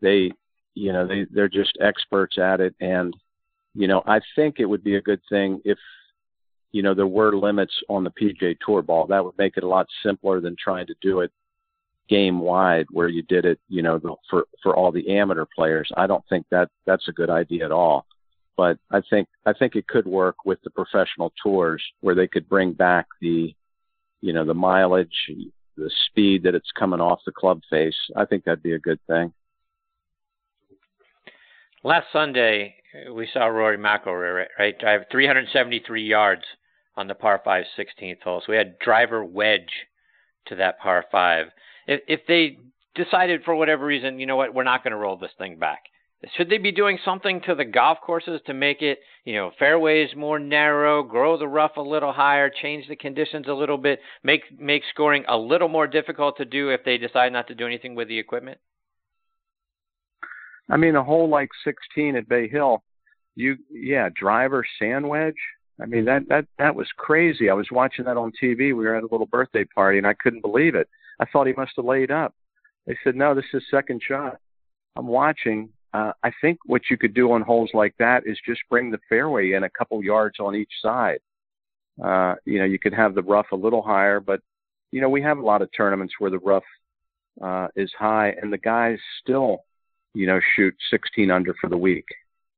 [0.00, 0.32] They,
[0.74, 3.14] you know, they they're just experts at it, and
[3.74, 5.78] you know, I think it would be a good thing if
[6.72, 9.06] you know there were limits on the PGA Tour ball.
[9.06, 11.30] That would make it a lot simpler than trying to do it
[12.08, 15.90] game wide where you did it, you know, for for all the amateur players.
[15.96, 18.06] I don't think that that's a good idea at all.
[18.56, 22.48] But I think I think it could work with the professional tours where they could
[22.48, 23.54] bring back the,
[24.20, 25.30] you know, the mileage,
[25.76, 27.96] the speed that it's coming off the club face.
[28.16, 29.32] I think that'd be a good thing.
[31.84, 32.76] Last Sunday
[33.12, 36.42] we saw Rory McIlroy right drive 373 yards
[36.96, 38.40] on the par 5 16th hole.
[38.40, 39.86] So we had driver wedge
[40.46, 41.46] to that par 5
[41.86, 42.58] if, if they
[42.94, 45.84] decided for whatever reason, you know what, we're not going to roll this thing back.
[46.36, 50.08] Should they be doing something to the golf courses to make it, you know, fairways
[50.16, 54.40] more narrow, grow the rough a little higher, change the conditions a little bit, make
[54.58, 57.94] make scoring a little more difficult to do if they decide not to do anything
[57.94, 58.58] with the equipment?
[60.70, 62.82] I mean, a hole like 16 at Bay Hill,
[63.36, 65.34] you yeah, driver sand wedge.
[65.80, 67.50] I mean that that that was crazy.
[67.50, 68.56] I was watching that on TV.
[68.58, 70.88] We were at a little birthday party, and I couldn't believe it.
[71.20, 72.34] I thought he must have laid up.
[72.86, 74.38] They said, no, this is second shot.
[74.96, 75.70] I'm watching.
[75.92, 79.00] Uh, I think what you could do on holes like that is just bring the
[79.08, 81.18] fairway in a couple yards on each side.
[82.02, 84.40] Uh, you know, you could have the rough a little higher, but
[84.92, 86.64] you know, we have a lot of tournaments where the rough
[87.42, 89.64] uh, is high and the guys still,
[90.14, 92.06] you know, shoot 16 under for the week.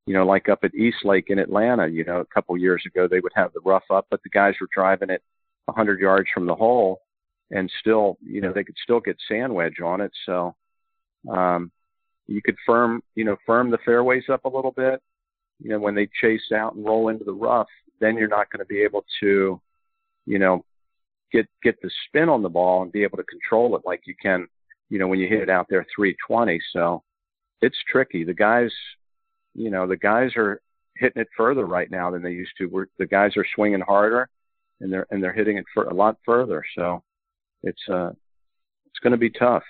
[0.05, 3.07] You know, like up at East Lake in Atlanta, you know, a couple years ago
[3.07, 5.23] they would have the rough up, but the guys were driving it
[5.65, 7.01] 100 yards from the hole
[7.51, 10.11] and still, you know, they could still get sand wedge on it.
[10.25, 10.55] So,
[11.29, 11.71] um,
[12.27, 15.01] you could firm, you know, firm the fairways up a little bit.
[15.59, 17.67] You know, when they chase out and roll into the rough,
[17.99, 19.59] then you're not going to be able to,
[20.25, 20.63] you know,
[21.31, 24.15] get get the spin on the ball and be able to control it like you
[24.21, 24.47] can,
[24.89, 26.61] you know, when you hit it out there 320.
[26.71, 27.03] So
[27.61, 28.23] it's tricky.
[28.23, 28.71] The guys,
[29.53, 30.61] you know, the guys are
[30.95, 32.67] hitting it further right now than they used to.
[32.67, 34.29] We're, the guys are swinging harder,
[34.81, 36.63] and they're and they're hitting it for a lot further.
[36.77, 37.03] So
[37.63, 39.63] it's uh it's going to be tough.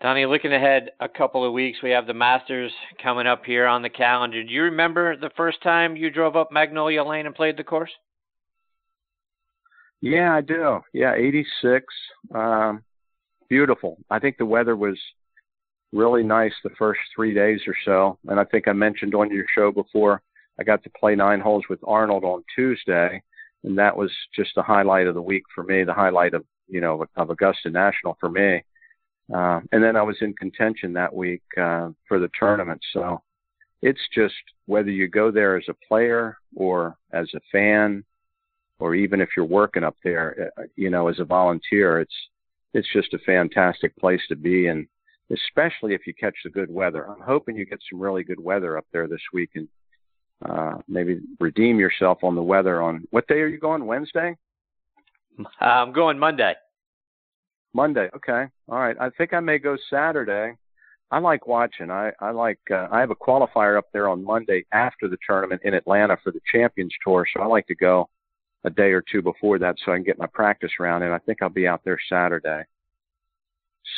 [0.00, 2.70] Donnie, looking ahead a couple of weeks, we have the Masters
[3.02, 4.44] coming up here on the calendar.
[4.44, 7.90] Do you remember the first time you drove up Magnolia Lane and played the course?
[10.00, 10.80] Yeah, I do.
[10.92, 11.84] Yeah, 86.
[12.32, 12.84] Um,
[13.48, 13.98] beautiful.
[14.08, 14.96] I think the weather was
[15.92, 18.18] really nice the first three days or so.
[18.28, 20.22] And I think I mentioned on your show before,
[20.60, 23.20] I got to play nine holes with Arnold on Tuesday.
[23.64, 26.80] And that was just the highlight of the week for me, the highlight of, you
[26.80, 28.62] know, of Augusta National for me.
[29.34, 32.80] Uh, and then I was in contention that week uh, for the tournament.
[32.92, 33.22] So
[33.82, 34.34] it's just
[34.66, 38.04] whether you go there as a player or as a fan,
[38.78, 42.14] or even if you're working up there, uh, you know, as a volunteer, it's
[42.74, 44.86] it's just a fantastic place to be, and
[45.32, 47.08] especially if you catch the good weather.
[47.08, 49.68] I'm hoping you get some really good weather up there this week, and
[50.44, 52.82] uh, maybe redeem yourself on the weather.
[52.82, 53.86] On what day are you going?
[53.86, 54.36] Wednesday?
[55.60, 56.54] I'm going Monday.
[57.74, 58.08] Monday.
[58.14, 58.46] Okay.
[58.68, 58.96] All right.
[59.00, 60.56] I think I may go Saturday.
[61.10, 61.90] I like watching.
[61.90, 62.60] I I like.
[62.70, 66.32] Uh, I have a qualifier up there on Monday after the tournament in Atlanta for
[66.32, 68.08] the Champions Tour, so I like to go
[68.64, 71.18] a day or two before that so I can get my practice round and I
[71.18, 72.64] think I'll be out there Saturday.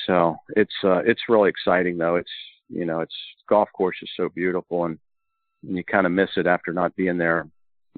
[0.06, 2.16] So it's uh it's really exciting though.
[2.16, 2.30] It's
[2.68, 3.14] you know, it's
[3.48, 4.98] golf course is so beautiful and
[5.62, 7.46] you kind of miss it after not being there,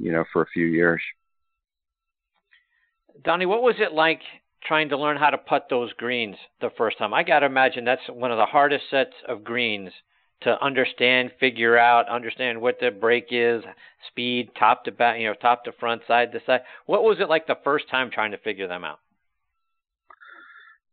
[0.01, 1.01] you know, for a few years.
[3.25, 4.21] Donnie, what was it like
[4.65, 7.13] trying to learn how to putt those greens the first time.
[7.13, 9.91] I got to imagine that's one of the hardest sets of greens
[10.43, 13.63] to understand, figure out, understand what the break is,
[14.09, 16.63] speed, top to back, you know, top to front, side to side.
[16.87, 18.99] What was it like the first time trying to figure them out?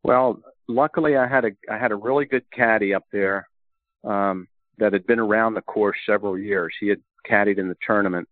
[0.03, 3.49] Well, luckily I had a I had a really good caddy up there
[4.03, 4.47] um,
[4.79, 6.73] that had been around the course several years.
[6.79, 8.27] He had caddied in the tournament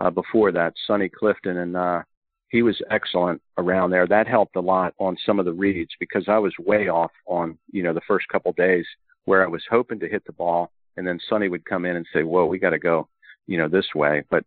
[0.00, 2.02] uh, before that, Sonny Clifton, and uh,
[2.48, 4.06] he was excellent around there.
[4.06, 7.58] That helped a lot on some of the reads because I was way off on,
[7.72, 8.86] you know, the first couple days
[9.24, 12.06] where I was hoping to hit the ball and then Sonny would come in and
[12.12, 13.08] say, "Whoa, we got to go,
[13.46, 14.44] you know, this way." But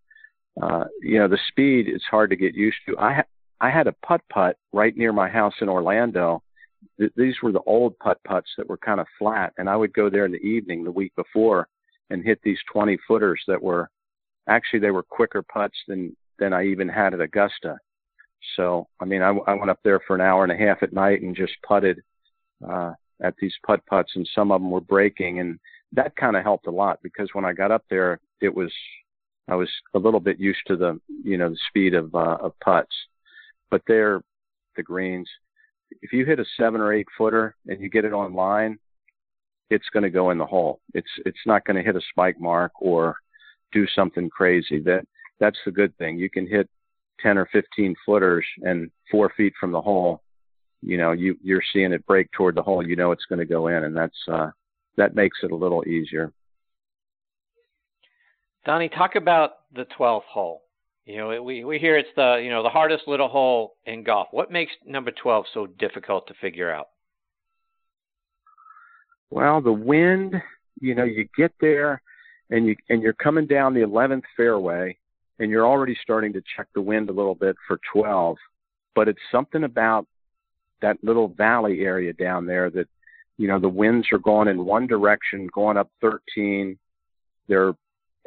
[0.62, 2.98] uh, you know, the speed is hard to get used to.
[2.98, 3.24] I ha-
[3.62, 6.42] I had a putt putt right near my house in Orlando.
[7.00, 9.94] Th- these were the old putt putts that were kind of flat, and I would
[9.94, 11.68] go there in the evening the week before
[12.10, 13.90] and hit these 20 footers that were
[14.48, 17.78] actually they were quicker putts than than I even had at Augusta.
[18.56, 20.94] So, I mean, I, I went up there for an hour and a half at
[20.94, 22.02] night and just putted
[22.68, 25.60] uh, at these putt putts, and some of them were breaking, and
[25.92, 28.72] that kind of helped a lot because when I got up there, it was
[29.48, 32.54] I was a little bit used to the you know the speed of uh, of
[32.60, 32.96] putts,
[33.70, 34.22] but they're
[34.76, 35.30] the greens.
[36.02, 38.80] If you hit a seven or eight footer and you get it on line,
[39.70, 40.80] it's going to go in the hole.
[40.94, 43.16] It's it's not going to hit a spike mark or
[43.72, 44.80] do something crazy.
[44.80, 45.06] That
[45.40, 46.18] that's the good thing.
[46.18, 46.70] You can hit
[47.22, 50.22] 10 or 15 footers and four feet from the hole,
[50.82, 53.46] you know, you, you're seeing it break toward the hole, you know it's going to
[53.46, 54.50] go in, and that's uh,
[54.98, 56.32] that makes it a little easier.
[58.66, 60.62] Donnie, talk about the 12th hole.
[61.10, 64.28] You know, we we hear it's the you know the hardest little hole in golf.
[64.30, 66.90] What makes number 12 so difficult to figure out?
[69.32, 70.36] Well, the wind.
[70.80, 72.00] You know, you get there,
[72.52, 74.96] and you and you're coming down the 11th fairway,
[75.40, 78.38] and you're already starting to check the wind a little bit for 12.
[78.94, 80.06] But it's something about
[80.84, 82.88] that little valley area down there that,
[83.40, 86.78] you know, the winds are going in one direction, going up 13.
[87.48, 87.74] They're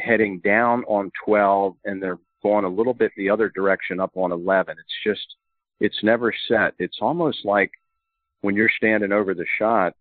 [0.01, 4.33] heading down on 12 and they're going a little bit the other direction up on
[4.33, 4.76] 11.
[4.78, 5.37] It's just,
[5.81, 6.74] it's never set.
[6.78, 7.70] It's almost like
[8.40, 9.94] when you're standing over the shot,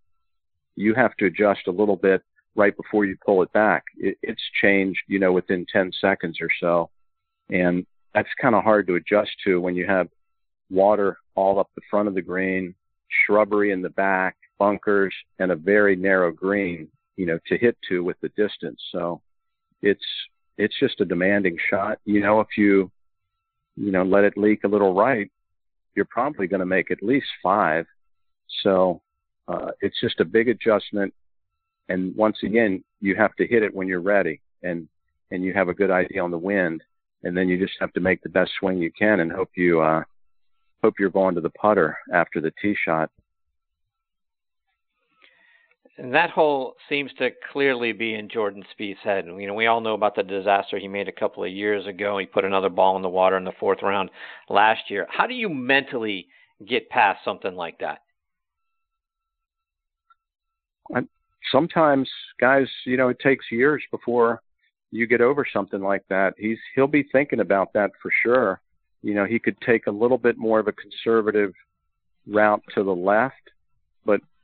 [0.76, 2.22] you have to adjust a little bit
[2.56, 3.84] right before you pull it back.
[3.98, 6.90] It, it's changed, you know, within 10 seconds or so.
[7.50, 10.08] And that's kind of hard to adjust to when you have
[10.70, 12.74] water all up the front of the green,
[13.26, 18.04] shrubbery in the back, bunkers, and a very narrow green, you know, to hit to
[18.04, 18.82] with the distance.
[18.92, 19.22] So
[19.82, 20.06] it's
[20.58, 22.00] it's just a demanding shot.
[22.06, 22.92] You know, if you
[23.76, 25.30] you know let it leak a little right,
[25.96, 27.86] you're probably going to make at least five.
[28.64, 29.02] So
[29.48, 31.14] uh, it's just a big adjustment.
[31.90, 34.88] And once again, you have to hit it when you're ready and
[35.32, 36.84] and you have a good idea on the wind
[37.24, 39.82] and then you just have to make the best swing you can and hope you
[39.82, 40.04] uh,
[40.84, 43.10] hope you're going to the putter after the tee shot.
[45.98, 49.26] And that hole seems to clearly be in Jordan Spieth's head.
[49.26, 52.18] You know, we all know about the disaster he made a couple of years ago.
[52.18, 54.10] He put another ball in the water in the fourth round
[54.50, 55.06] last year.
[55.10, 56.28] How do you mentally
[56.68, 58.00] get past something like that?
[61.52, 64.42] Sometimes, guys, you know, it takes years before
[64.92, 66.34] you get over something like that.
[66.38, 68.62] He's he'll be thinking about that for sure.
[69.02, 71.54] You know, he could take a little bit more of a conservative
[72.28, 73.50] route to the left,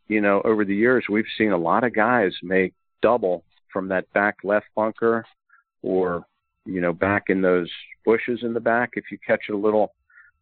[0.08, 4.12] you know, over the years we've seen a lot of guys make double from that
[4.14, 5.26] back left bunker
[5.82, 6.26] or
[6.66, 7.70] you know, back in those
[8.06, 8.92] bushes in the back.
[8.94, 9.94] If you catch it a little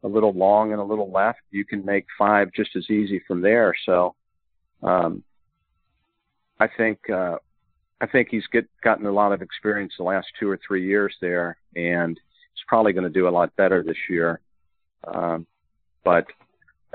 [0.04, 3.42] a little long and a little left, you can make five just as easy from
[3.42, 3.74] there.
[3.86, 4.16] So
[4.84, 5.24] um
[6.60, 7.38] I think uh
[8.02, 11.16] I think he's get gotten a lot of experience the last two or three years
[11.22, 12.20] there, and
[12.54, 14.42] he's probably going to do a lot better this year.
[15.08, 15.48] Um,
[16.04, 16.26] but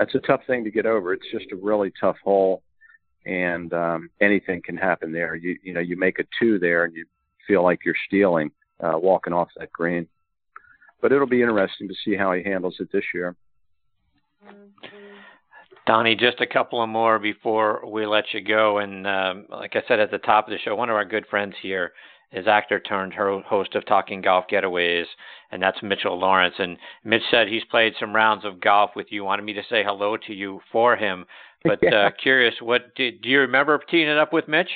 [0.01, 1.13] that's a tough thing to get over.
[1.13, 2.63] It's just a really tough hole,
[3.27, 5.35] and um, anything can happen there.
[5.35, 7.05] You you know you make a two there, and you
[7.47, 10.07] feel like you're stealing uh, walking off that green.
[11.03, 13.35] But it'll be interesting to see how he handles it this year.
[15.85, 18.79] Donnie, just a couple of more before we let you go.
[18.79, 21.27] And um, like I said at the top of the show, one of our good
[21.27, 21.91] friends here
[22.31, 25.05] is actor turned host of Talking Golf Getaways,
[25.51, 26.55] and that's Mitchell Lawrence.
[26.59, 29.23] And Mitch said he's played some rounds of golf with you.
[29.23, 31.25] Wanted me to say hello to you for him.
[31.63, 32.07] But yeah.
[32.07, 34.69] uh, curious, what did, do you remember teeing it up with Mitch?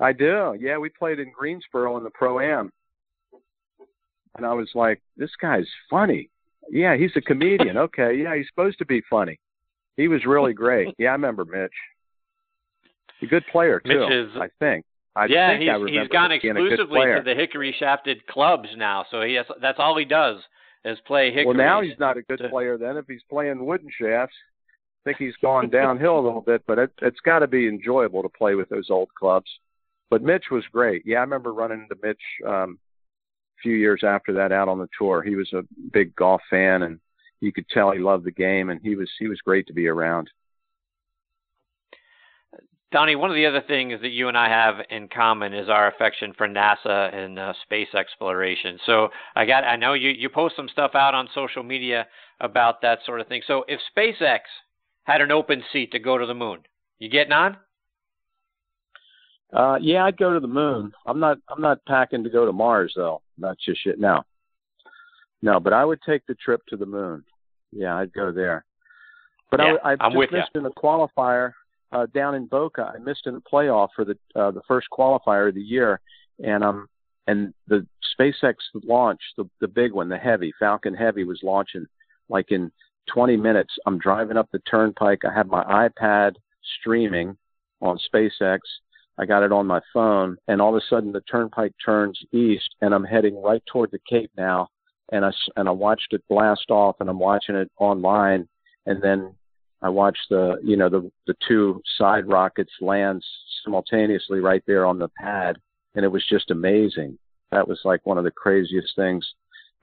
[0.00, 0.56] I do.
[0.60, 2.70] Yeah, we played in Greensboro in the pro am,
[4.36, 6.30] and I was like, "This guy's funny."
[6.70, 7.76] Yeah, he's a comedian.
[7.78, 9.40] okay, yeah, he's supposed to be funny.
[9.96, 10.94] He was really great.
[10.98, 11.72] yeah, I remember Mitch.
[13.22, 13.88] A good player too.
[13.88, 14.84] Mitch is, I think.
[15.18, 19.04] I yeah, think he's, he's gone exclusively to the hickory shafted clubs now.
[19.10, 20.40] So he has, that's all he does
[20.84, 21.46] is play hickory.
[21.46, 24.36] Well, now he's not a good player then if he's playing wooden shafts.
[25.04, 28.22] I think he's gone downhill a little bit, but it, it's got to be enjoyable
[28.22, 29.50] to play with those old clubs.
[30.10, 31.02] But Mitch was great.
[31.04, 32.78] Yeah, I remember running into Mitch um,
[33.58, 35.22] a few years after that out on the tour.
[35.22, 37.00] He was a big golf fan and
[37.40, 39.86] you could tell he loved the game, and he was he was great to be
[39.86, 40.30] around.
[42.90, 45.88] Donnie, one of the other things that you and I have in common is our
[45.88, 48.78] affection for NASA and uh, space exploration.
[48.86, 52.06] So I got I know you you post some stuff out on social media
[52.40, 53.42] about that sort of thing.
[53.46, 54.40] So if SpaceX
[55.04, 56.60] had an open seat to go to the moon,
[56.98, 57.58] you getting on?
[59.52, 60.92] Uh, yeah, I'd go to the moon.
[61.04, 63.20] I'm not I'm not packing to go to Mars though.
[63.36, 63.98] Not just yet.
[63.98, 64.22] No,
[65.42, 67.22] no, but I would take the trip to the moon.
[67.70, 68.64] Yeah, I'd go there.
[69.50, 70.60] But yeah, I, I I'm just missed you.
[70.60, 71.52] in the qualifier
[71.92, 72.92] uh, down in Boca.
[72.94, 76.00] I missed in playoff for the uh, the first qualifier of the year,
[76.42, 76.88] and um
[77.26, 77.86] and the
[78.18, 81.86] SpaceX launch, the the big one, the heavy Falcon Heavy, was launching
[82.28, 82.70] like in
[83.12, 83.74] 20 minutes.
[83.86, 85.24] I'm driving up the turnpike.
[85.24, 86.34] I have my iPad
[86.80, 87.36] streaming
[87.80, 88.58] on SpaceX.
[89.20, 92.68] I got it on my phone, and all of a sudden the turnpike turns east,
[92.80, 94.68] and I'm heading right toward the Cape now
[95.10, 98.48] and I and I watched it blast off, and I'm watching it online,
[98.86, 99.34] and then
[99.82, 103.22] I watched the you know the the two side rockets land
[103.64, 105.56] simultaneously right there on the pad,
[105.94, 107.18] and it was just amazing.
[107.50, 109.26] That was like one of the craziest things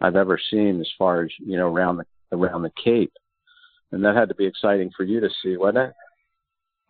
[0.01, 3.13] I've ever seen as far as you know around the around the Cape,
[3.91, 5.93] and that had to be exciting for you to see, wasn't it?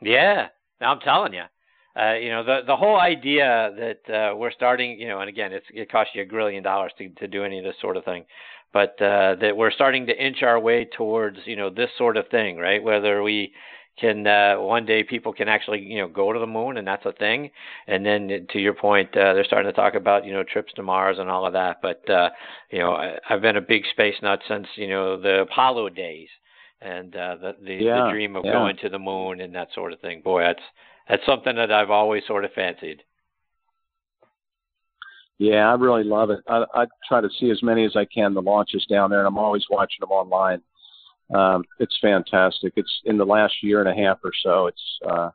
[0.01, 0.47] Yeah,
[0.81, 1.43] I'm telling you
[1.99, 5.53] uh, you know, the the whole idea that uh, we're starting, you know, and again,
[5.53, 8.03] it's it costs you a grillion dollars to to do any of this sort of
[8.03, 8.25] thing,
[8.73, 12.27] but uh, that we're starting to inch our way towards, you know, this sort of
[12.27, 12.83] thing, right?
[12.83, 13.53] Whether we
[13.99, 17.05] can uh, one day people can actually you know go to the moon and that's
[17.05, 17.49] a thing
[17.87, 20.83] and then to your point uh, they're starting to talk about you know trips to
[20.83, 22.29] mars and all of that but uh
[22.71, 26.27] you know I, i've been a big space nut since you know the apollo days
[26.81, 28.51] and uh the the, yeah, the dream of yeah.
[28.51, 30.59] going to the moon and that sort of thing boy that's
[31.07, 33.03] that's something that I've always sort of fancied.
[35.37, 36.39] Yeah, I really love it.
[36.47, 39.27] I, I try to see as many as I can the launches down there, and
[39.27, 40.61] I'm always watching them online.
[41.33, 42.73] Um, it's fantastic.
[42.75, 44.67] It's in the last year and a half or so.
[44.67, 45.29] It's uh,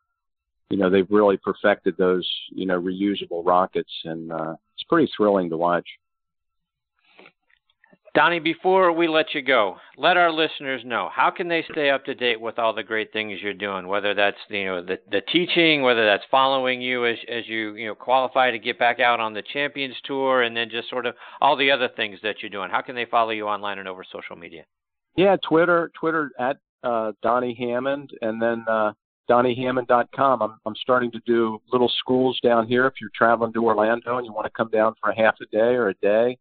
[0.71, 5.51] you know they've really perfected those you know reusable rockets, and uh, it's pretty thrilling
[5.51, 5.87] to watch.
[8.13, 12.05] Donnie, before we let you go, let our listeners know how can they stay up
[12.07, 15.21] to date with all the great things you're doing, whether that's you know the the
[15.33, 19.21] teaching, whether that's following you as as you you know qualify to get back out
[19.21, 22.51] on the Champions Tour, and then just sort of all the other things that you're
[22.51, 22.69] doing.
[22.69, 24.65] How can they follow you online and over social media?
[25.17, 28.93] Yeah, Twitter, Twitter at uh, Donnie Hammond, and then uh,
[29.31, 30.43] DonnieHammond.com.
[30.43, 32.87] I'm I'm starting to do little schools down here.
[32.87, 35.47] If you're traveling to Orlando and you want to come down for a half a
[35.47, 36.37] day or a day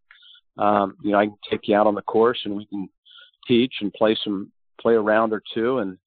[0.59, 2.89] um, you know, I can take you out on the course and we can
[3.47, 5.97] teach and play some play a round or two and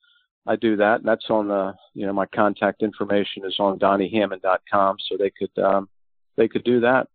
[0.46, 1.00] I do that.
[1.00, 5.62] And that's on the you know my contact information is on donniehammond.com, so they could
[5.62, 5.88] um,
[6.36, 7.08] they could do that.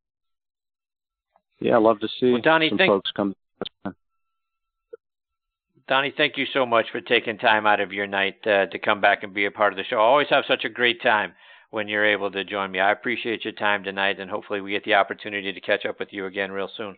[1.59, 3.35] Yeah, I love to see well, Donnie, some thank- folks come.
[5.87, 8.99] Donnie, thank you so much for taking time out of your night uh, to come
[8.99, 9.95] back and be a part of the show.
[9.95, 11.31] I always have such a great time
[11.69, 12.81] when you're able to join me.
[12.81, 16.09] I appreciate your time tonight, and hopefully we get the opportunity to catch up with
[16.11, 16.97] you again real soon.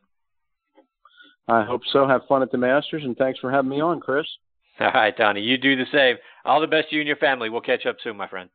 [1.49, 2.07] I hope so.
[2.07, 4.27] Have fun at the Masters, and thanks for having me on, Chris.
[4.79, 5.41] All right, Donnie.
[5.41, 6.17] You do the same.
[6.45, 7.49] All the best to you and your family.
[7.49, 8.49] We'll catch up soon, my friend.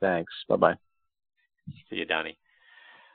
[0.00, 0.32] Thanks.
[0.48, 0.74] Bye bye.
[1.90, 2.38] See you, Donnie.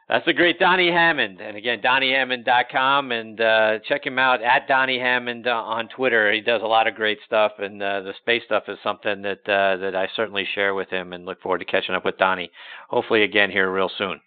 [0.07, 1.41] That's the great Donnie Hammond.
[1.41, 6.31] And again, DonnieHammond.com and uh, check him out at Donnie Hammond uh, on Twitter.
[6.31, 9.39] He does a lot of great stuff, and uh, the space stuff is something that
[9.49, 12.51] uh, that I certainly share with him and look forward to catching up with Donnie,
[12.87, 14.21] hopefully again here real soon.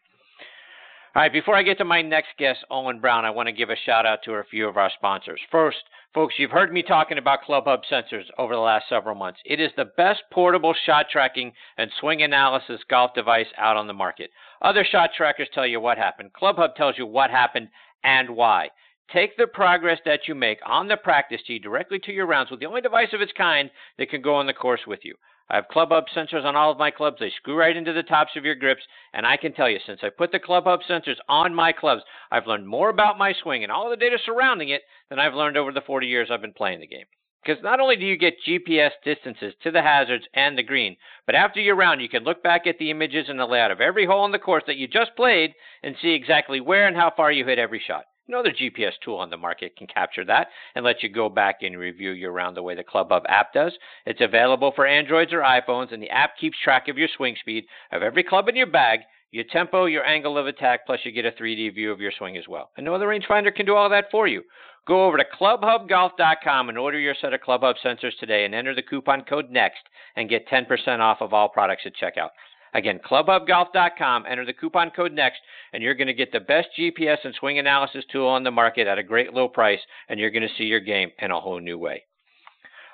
[1.12, 3.68] All right, before I get to my next guest, Olin Browne, I want to give
[3.68, 5.40] a shout out to a few of our sponsors.
[5.50, 5.78] First,
[6.14, 9.40] folks, you've heard me talking about ClubHub sensors over the last several months.
[9.44, 13.92] It is the best portable shot tracking and swing analysis golf device out on the
[13.92, 14.30] market.
[14.62, 16.30] Other shot trackers tell you what happened.
[16.40, 17.70] ClubHub tells you what happened
[18.04, 18.68] and why.
[19.12, 22.60] Take the progress that you make on the practice tee directly to your rounds with
[22.60, 25.16] the only device of its kind that can go on the course with you.
[25.50, 27.16] I have club hub sensors on all of my clubs.
[27.18, 28.82] They screw right into the tops of your grips.
[29.12, 32.02] And I can tell you, since I put the club hub sensors on my clubs,
[32.30, 35.56] I've learned more about my swing and all the data surrounding it than I've learned
[35.56, 37.06] over the 40 years I've been playing the game.
[37.42, 40.96] Because not only do you get GPS distances to the hazards and the green,
[41.26, 43.80] but after your round, you can look back at the images and the layout of
[43.80, 47.10] every hole on the course that you just played and see exactly where and how
[47.16, 48.04] far you hit every shot.
[48.30, 51.62] No other GPS tool on the market can capture that and let you go back
[51.62, 53.72] and review your round the way the ClubHub app does.
[54.06, 57.64] It's available for Androids or iPhones, and the app keeps track of your swing speed
[57.90, 59.00] of every club in your bag,
[59.32, 62.36] your tempo, your angle of attack, plus you get a 3D view of your swing
[62.36, 62.70] as well.
[62.76, 64.44] And no other rangefinder can do all that for you.
[64.86, 68.82] Go over to clubhubgolf.com and order your set of ClubHub sensors today and enter the
[68.82, 69.82] coupon code NEXT
[70.14, 72.30] and get 10% off of all products at checkout.
[72.74, 75.40] Again, clubhubgolf.com, enter the coupon code NEXT,
[75.72, 78.86] and you're going to get the best GPS and swing analysis tool on the market
[78.86, 81.60] at a great low price, and you're going to see your game in a whole
[81.60, 82.04] new way.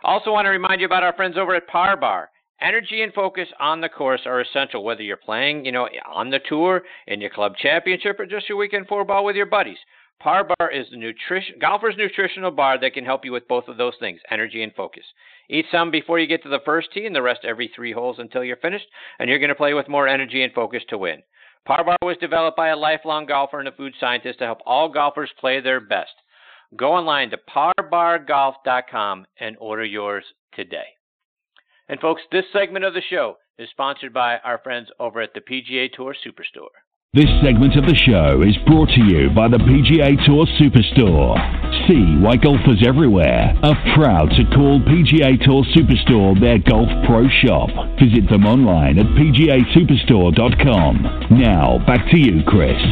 [0.04, 2.30] Also, want to remind you about our friends over at Par Bar.
[2.60, 6.40] Energy and focus on the course are essential, whether you're playing, you know, on the
[6.48, 9.76] tour, in your club championship, or just your weekend four ball with your buddies.
[10.20, 13.76] Par Bar is the nutrition, golfer's nutritional bar that can help you with both of
[13.76, 15.04] those things, energy and focus.
[15.49, 18.16] Eat some before you get to the first tee and the rest every three holes
[18.18, 18.86] until you're finished,
[19.18, 21.22] and you're going to play with more energy and focus to win.
[21.66, 24.88] Par Bar was developed by a lifelong golfer and a food scientist to help all
[24.88, 26.12] golfers play their best.
[26.76, 30.24] Go online to parbargolf.com and order yours
[30.55, 30.86] today.
[31.88, 35.40] And folks, this segment of the show is sponsored by our friends over at the
[35.40, 36.74] PGA Tour Superstore.
[37.14, 41.75] This segment of the show is brought to you by the PGA Tour Superstore.
[41.89, 47.70] See why golfers everywhere are proud to call PGA Tour Superstore their golf pro shop.
[48.01, 51.39] Visit them online at pgasuperstore.com.
[51.39, 52.82] Now, back to you, Chris.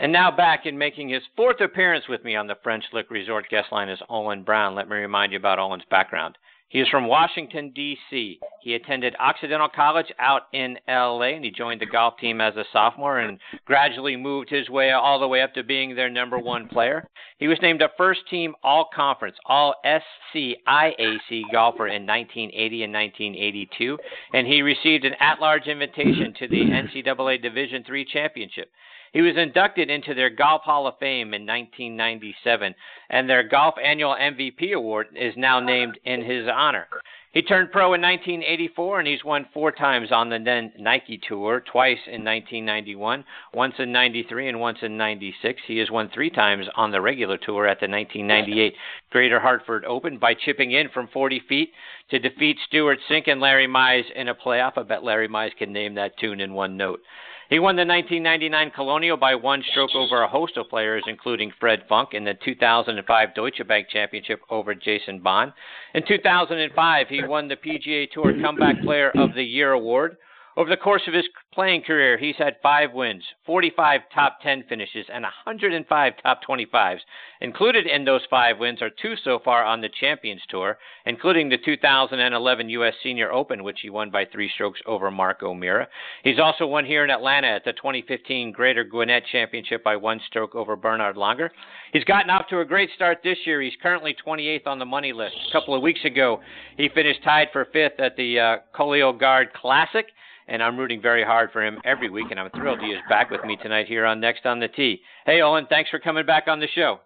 [0.00, 3.48] And now back in making his fourth appearance with me on the French Lick Resort
[3.48, 4.74] guest line is Olin Browne.
[4.74, 6.36] Let me remind you about Olin's background.
[6.68, 8.40] He is from Washington, D.C.
[8.60, 12.64] He attended Occidental College out in L.A., and he joined the golf team as a
[12.72, 16.66] sophomore and gradually moved his way all the way up to being their number one
[16.66, 17.08] player.
[17.38, 23.98] He was named a first team All Conference, All SCIAC golfer in 1980 and 1982,
[24.34, 28.72] and he received an at large invitation to the NCAA Division III championship.
[29.16, 32.74] He was inducted into their Golf Hall of Fame in 1997,
[33.08, 36.86] and their Golf Annual MVP Award is now named in his honor.
[37.32, 41.60] He turned pro in 1984, and he's won four times on the then Nike Tour,
[41.60, 45.62] twice in 1991, once in 93, and once in 96.
[45.66, 48.74] He has won three times on the regular tour at the 1998
[49.08, 51.72] Greater Hartford Open by chipping in from 40 feet
[52.10, 54.76] to defeat Stewart Cink and Larry Mize in a playoff.
[54.76, 57.00] I bet Larry Mize can name that tune in one note.
[57.48, 61.84] He won the 1999 Colonial by one stroke over a host of players, including Fred
[61.88, 65.52] Funk, in the 2005 Deutsche Bank Championship over Jason Bohn.
[65.94, 70.16] In 2005, he won the PGA Tour Comeback Player of the Year award.
[70.58, 75.04] Over the course of his playing career, he's had five wins, 45 top 10 finishes,
[75.12, 77.00] and 105 top 25s.
[77.42, 81.58] Included in those five wins are two so far on the Champions Tour, including the
[81.58, 82.94] 2011 U.S.
[83.02, 85.88] Senior Open, which he won by three strokes over Mark O'Meara.
[86.24, 90.54] He's also won here in Atlanta at the 2015 Greater Gwinnett Championship by one stroke
[90.54, 91.50] over Bernhard Langer.
[91.92, 93.60] He's gotten off to a great start this year.
[93.60, 95.36] He's currently 28th on the money list.
[95.50, 96.40] A couple of weeks ago,
[96.78, 100.06] he finished tied for fifth at the uh, Cologuard Classic
[100.48, 103.30] and I'm rooting very hard for him every week, and I'm thrilled he is back
[103.30, 105.00] with me tonight here on Next on the Tee.
[105.24, 107.00] Hey, Olin, thanks for coming back on the show.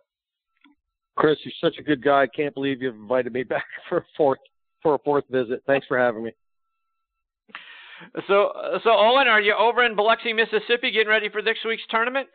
[1.16, 2.22] Chris, you're such a good guy.
[2.22, 4.38] I can't believe you've invited me back for a fourth
[4.82, 5.62] for a fourth visit.
[5.66, 6.32] Thanks for having me.
[8.26, 12.28] So, so Olin, are you over in Biloxi, Mississippi, getting ready for next week's tournament?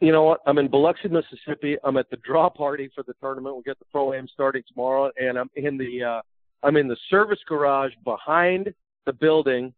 [0.00, 0.40] You know what?
[0.46, 1.76] I'm in Biloxi, Mississippi.
[1.84, 3.54] I'm at the draw party for the tournament.
[3.54, 6.20] We'll get the pro am starting tomorrow, and I'm in the uh,
[6.62, 8.72] I'm in the service garage behind
[9.06, 9.72] the building,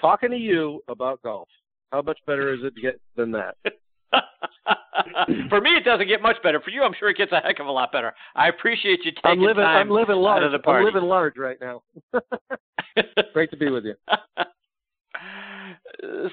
[0.00, 1.48] talking to you about golf.
[1.92, 3.56] How much better is it to get than that?
[5.48, 6.60] For me, it doesn't get much better.
[6.60, 8.12] For you, I'm sure it gets a heck of a lot better.
[8.34, 10.38] I appreciate you taking I'm living, time I'm living large.
[10.38, 10.86] out of the party.
[10.86, 11.82] I'm living large right now.
[13.32, 13.94] Great to be with you.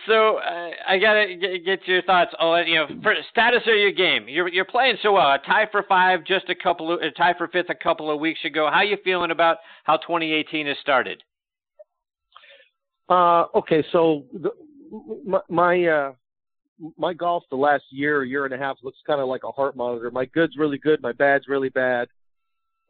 [0.07, 2.32] so uh, I gotta get your thoughts.
[2.39, 4.28] Oh, you know, for status of your game.
[4.28, 5.32] You're you're playing so well.
[5.32, 8.20] A tie for five, just a couple of a tie for fifth a couple of
[8.20, 8.70] weeks ago.
[8.72, 11.24] How you feeling about how 2018 has started?
[13.10, 14.51] Uh, okay, so the,
[15.26, 16.14] my my, uh,
[16.97, 19.76] my golf the last year, year and a half looks kind of like a heart
[19.76, 20.10] monitor.
[20.12, 22.08] My good's really good, my bad's really bad.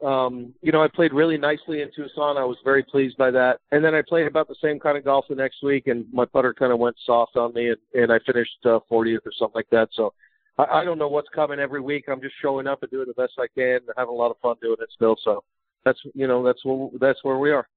[0.04, 2.38] Um, you know, I played really nicely in Tucson.
[2.38, 3.60] I was very pleased by that.
[3.72, 6.26] And then I played about the same kind of golf the next week, and my
[6.26, 9.56] putter kind of went soft on me, and, and I finished uh, 40th or something
[9.56, 9.90] like that.
[9.94, 10.14] So
[10.58, 12.06] I, I don't know what's coming every week.
[12.08, 14.38] I'm just showing up and doing the best I can, and having a lot of
[14.42, 15.16] fun doing it still.
[15.24, 15.44] So
[15.86, 17.68] that's you know that's where that's where we are.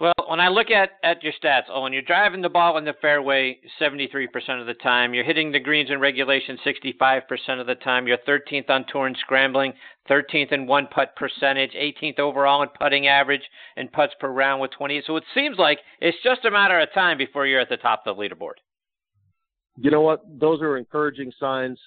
[0.00, 2.94] Well, when I look at, at your stats, when you're driving the ball in the
[3.00, 4.28] fairway 73%
[4.60, 8.70] of the time, you're hitting the greens in regulation 65% of the time, you're 13th
[8.70, 9.72] on tour and scrambling,
[10.08, 13.42] 13th in one putt percentage, 18th overall in putting average,
[13.76, 15.02] and putts per round with 20.
[15.04, 18.04] So it seems like it's just a matter of time before you're at the top
[18.06, 18.58] of the leaderboard.
[19.76, 20.22] You know what?
[20.38, 21.78] Those are encouraging signs.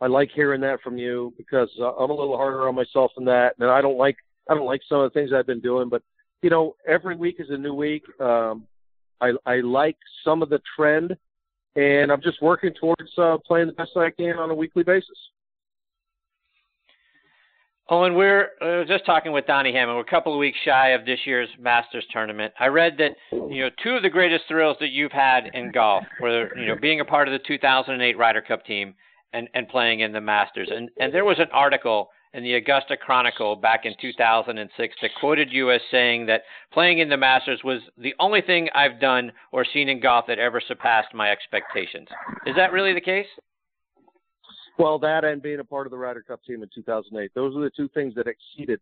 [0.00, 3.24] I like hearing that from you because uh, I'm a little harder on myself than
[3.26, 4.16] that, and I don't like
[4.48, 6.02] I don't like some of the things I've been doing, but
[6.46, 8.04] you know, every week is a new week.
[8.20, 8.68] Um,
[9.20, 11.16] I, I like some of the trend,
[11.74, 15.18] and I'm just working towards uh, playing the best I can on a weekly basis.
[17.88, 19.96] Oh, and we're uh, just talking with Donnie Hammond.
[19.96, 22.54] We're a couple of weeks shy of this year's Masters tournament.
[22.60, 26.04] I read that you know two of the greatest thrills that you've had in golf
[26.20, 28.94] were you know being a part of the 2008 Ryder Cup team
[29.32, 30.70] and and playing in the Masters.
[30.72, 35.50] And and there was an article in the Augusta Chronicle back in 2006 that quoted
[35.50, 39.64] you as saying that playing in the Masters was the only thing I've done or
[39.72, 42.06] seen in golf that ever surpassed my expectations.
[42.44, 43.26] Is that really the case?
[44.78, 47.60] Well, that and being a part of the Ryder Cup team in 2008, those are
[47.60, 48.80] the two things that exceeded.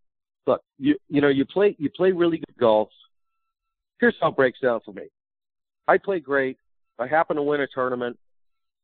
[0.48, 2.88] Look, you you know you play you play really good golf.
[4.00, 5.04] Here's how it breaks down for me.
[5.86, 6.58] I play great.
[6.98, 8.18] I happen to win a tournament.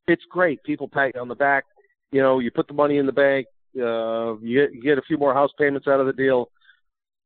[0.07, 0.63] It's great.
[0.63, 1.65] People pat you on the back.
[2.11, 3.47] You know, you put the money in the bank.
[3.77, 6.49] Uh, you, get, you get a few more house payments out of the deal.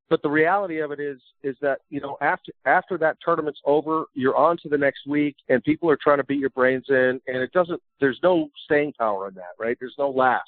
[0.09, 4.05] But the reality of it is, is that you know after after that tournament's over,
[4.13, 7.19] you're on to the next week, and people are trying to beat your brains in,
[7.27, 7.81] and it doesn't.
[7.99, 9.75] There's no staying power in that, right?
[9.79, 10.43] There's no last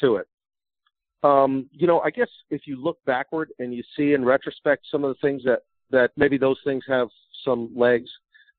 [0.00, 0.26] to it.
[1.22, 5.04] Um, you know, I guess if you look backward and you see in retrospect some
[5.04, 5.60] of the things that
[5.90, 7.08] that maybe those things have
[7.44, 8.10] some legs,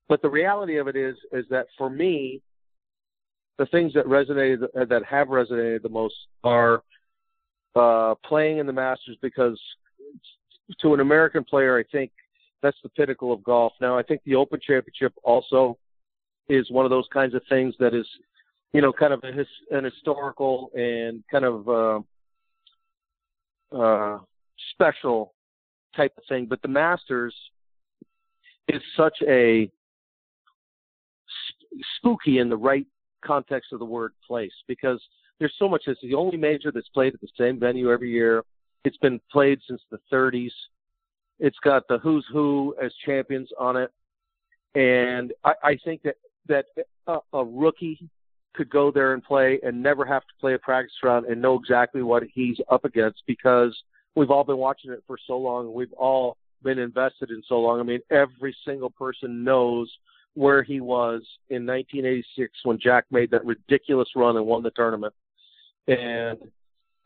[0.08, 2.40] but the reality of it is, is that for me,
[3.58, 6.82] the things that resonated that have resonated the most are
[7.76, 9.60] uh, playing in the Masters because
[10.80, 12.10] to an American player, I think
[12.62, 13.72] that's the pinnacle of golf.
[13.80, 15.78] Now, I think the Open Championship also
[16.48, 18.06] is one of those kinds of things that is,
[18.72, 22.00] you know, kind of his, an historical and kind of uh,
[23.76, 24.18] uh,
[24.72, 25.34] special
[25.96, 26.46] type of thing.
[26.46, 27.34] But the Masters
[28.68, 29.70] is such a
[31.96, 32.86] spooky in the right
[33.24, 35.00] context of the word place because
[35.38, 35.84] there's so much.
[35.86, 38.44] It's the only major that's played at the same venue every year.
[38.84, 40.50] It's been played since the 30s.
[41.38, 43.90] It's got the who's who as champions on it,
[44.74, 46.16] and I, I think that
[46.48, 46.66] that
[47.06, 48.08] a, a rookie
[48.54, 51.58] could go there and play and never have to play a practice round and know
[51.58, 53.74] exactly what he's up against because
[54.16, 57.80] we've all been watching it for so long we've all been invested in so long.
[57.80, 59.90] I mean, every single person knows
[60.34, 65.12] where he was in 1986 when Jack made that ridiculous run and won the tournament.
[65.88, 66.38] And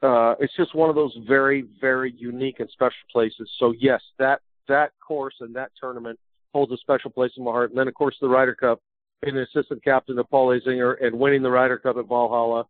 [0.02, 3.50] uh, it's just one of those very, very unique and special places.
[3.58, 6.18] So yes, that that course and that tournament
[6.52, 7.70] holds a special place in my heart.
[7.70, 8.80] And then of course the Ryder Cup,
[9.22, 12.66] being an assistant captain of Paul Azinger and winning the Ryder Cup at Valhalla,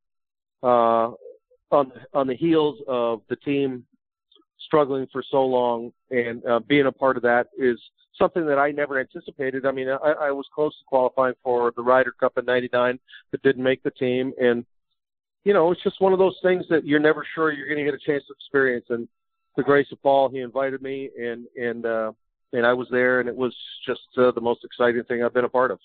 [0.63, 1.13] uh,
[1.71, 3.85] on on the heels of the team
[4.67, 7.79] struggling for so long and uh, being a part of that is
[8.19, 9.67] something that I never anticipated.
[9.67, 12.99] I mean, I, I was close to qualifying for the Ryder Cup in '99,
[13.31, 14.33] but didn't make the team.
[14.41, 14.65] And
[15.45, 17.85] you know, it's just one of those things that you're never sure you're going to
[17.85, 18.87] get a chance to experience.
[18.89, 19.09] And
[19.57, 22.13] the grace of Paul, he invited me, and and uh,
[22.53, 23.55] and I was there, and it was
[23.87, 25.79] just uh, the most exciting thing I've been a part of.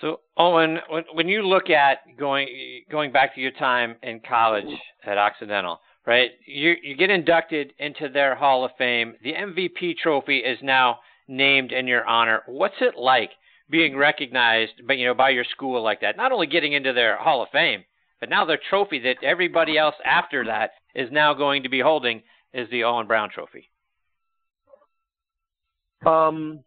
[0.00, 2.48] So, Olin, when, when you look at going
[2.90, 4.68] going back to your time in college
[5.04, 6.30] at Occidental, right?
[6.46, 9.14] You you get inducted into their Hall of Fame.
[9.22, 10.98] The MVP trophy is now
[11.28, 12.42] named in your honor.
[12.46, 13.30] What's it like
[13.70, 16.16] being recognized, but you know, by your school like that?
[16.16, 17.84] Not only getting into their Hall of Fame,
[18.20, 22.22] but now the trophy that everybody else after that is now going to be holding
[22.52, 23.70] is the Olin Browne Trophy.
[26.06, 26.60] Um,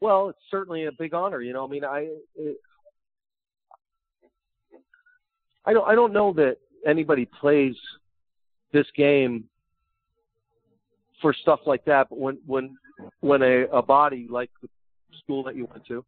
[0.00, 1.40] well, it's certainly a big honor.
[1.40, 2.56] You know, I mean, I, it,
[5.64, 6.56] I don't, I don't know that
[6.86, 7.74] anybody plays
[8.74, 9.44] this game
[11.22, 12.08] for stuff like that.
[12.10, 12.76] But when, when,
[13.20, 14.68] when a, a body like the
[15.22, 16.04] school that you went to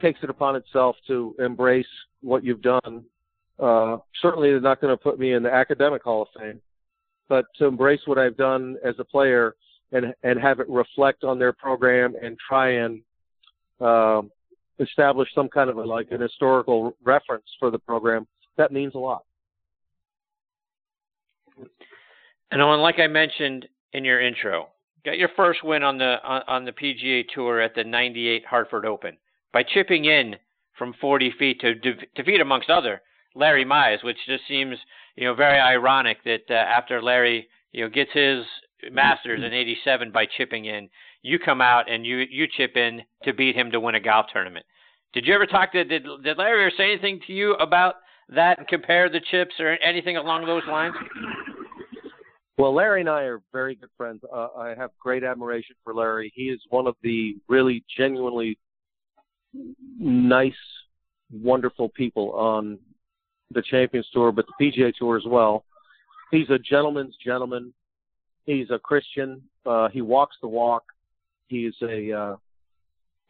[0.00, 1.86] takes it upon itself to embrace
[2.20, 3.04] what you've done,
[3.58, 6.60] uh, certainly they're not going to put me in the academic hall of fame,
[7.28, 9.56] but to embrace what I've done as a player
[9.90, 13.00] and and have it reflect on their program and try and
[13.80, 14.22] uh,
[14.78, 18.26] establish some kind of a, like an historical reference for the program,
[18.56, 19.24] that means a lot.
[22.50, 24.68] And Olin, like I mentioned in your intro,
[25.04, 28.86] got your first win on the on, on the PGA Tour at the '98 Hartford
[28.86, 29.16] Open
[29.52, 30.36] by chipping in
[30.76, 33.02] from 40 feet to de- defeat, amongst other,
[33.34, 34.76] Larry Mize, which just seems
[35.16, 38.44] you know very ironic that uh, after Larry you know gets his
[38.92, 40.88] Masters in '87 by chipping in,
[41.22, 44.26] you come out and you you chip in to beat him to win a golf
[44.32, 44.64] tournament.
[45.12, 47.96] Did you ever talk to did did Larry say anything to you about
[48.28, 50.94] that and compare the chips or anything along those lines?
[52.58, 54.20] Well, Larry and I are very good friends.
[54.34, 56.32] Uh, I have great admiration for Larry.
[56.34, 58.58] He is one of the really genuinely
[59.96, 60.52] nice,
[61.30, 62.80] wonderful people on
[63.52, 65.64] the Champions Tour, but the PGA Tour as well.
[66.32, 67.72] He's a gentleman's gentleman.
[68.44, 69.40] He's a Christian.
[69.64, 70.82] Uh, he walks the walk.
[71.46, 72.36] He's a uh,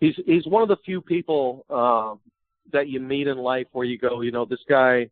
[0.01, 2.15] he's he's one of the few people uh,
[2.73, 5.11] that you meet in life where you go, you know, this guy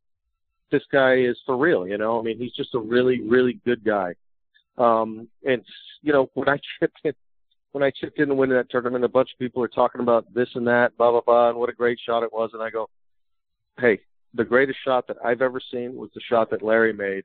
[0.71, 2.19] this guy is for real, you know.
[2.19, 4.15] I mean, he's just a really, really good guy.
[4.79, 5.63] Um, and
[6.03, 7.13] you know, when I chipped in,
[7.73, 10.33] when I chipped in to win that tournament, a bunch of people are talking about
[10.35, 12.51] this and that, blah blah blah, and what a great shot it was.
[12.53, 12.89] And I go,
[13.79, 14.01] hey,
[14.35, 17.25] the greatest shot that I've ever seen was the shot that Larry made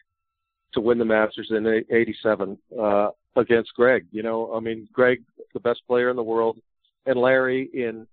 [0.73, 4.05] to win the Masters in '87 uh, against Greg.
[4.11, 5.23] You know, I mean, Greg,
[5.53, 6.57] the best player in the world,
[7.05, 8.07] and Larry in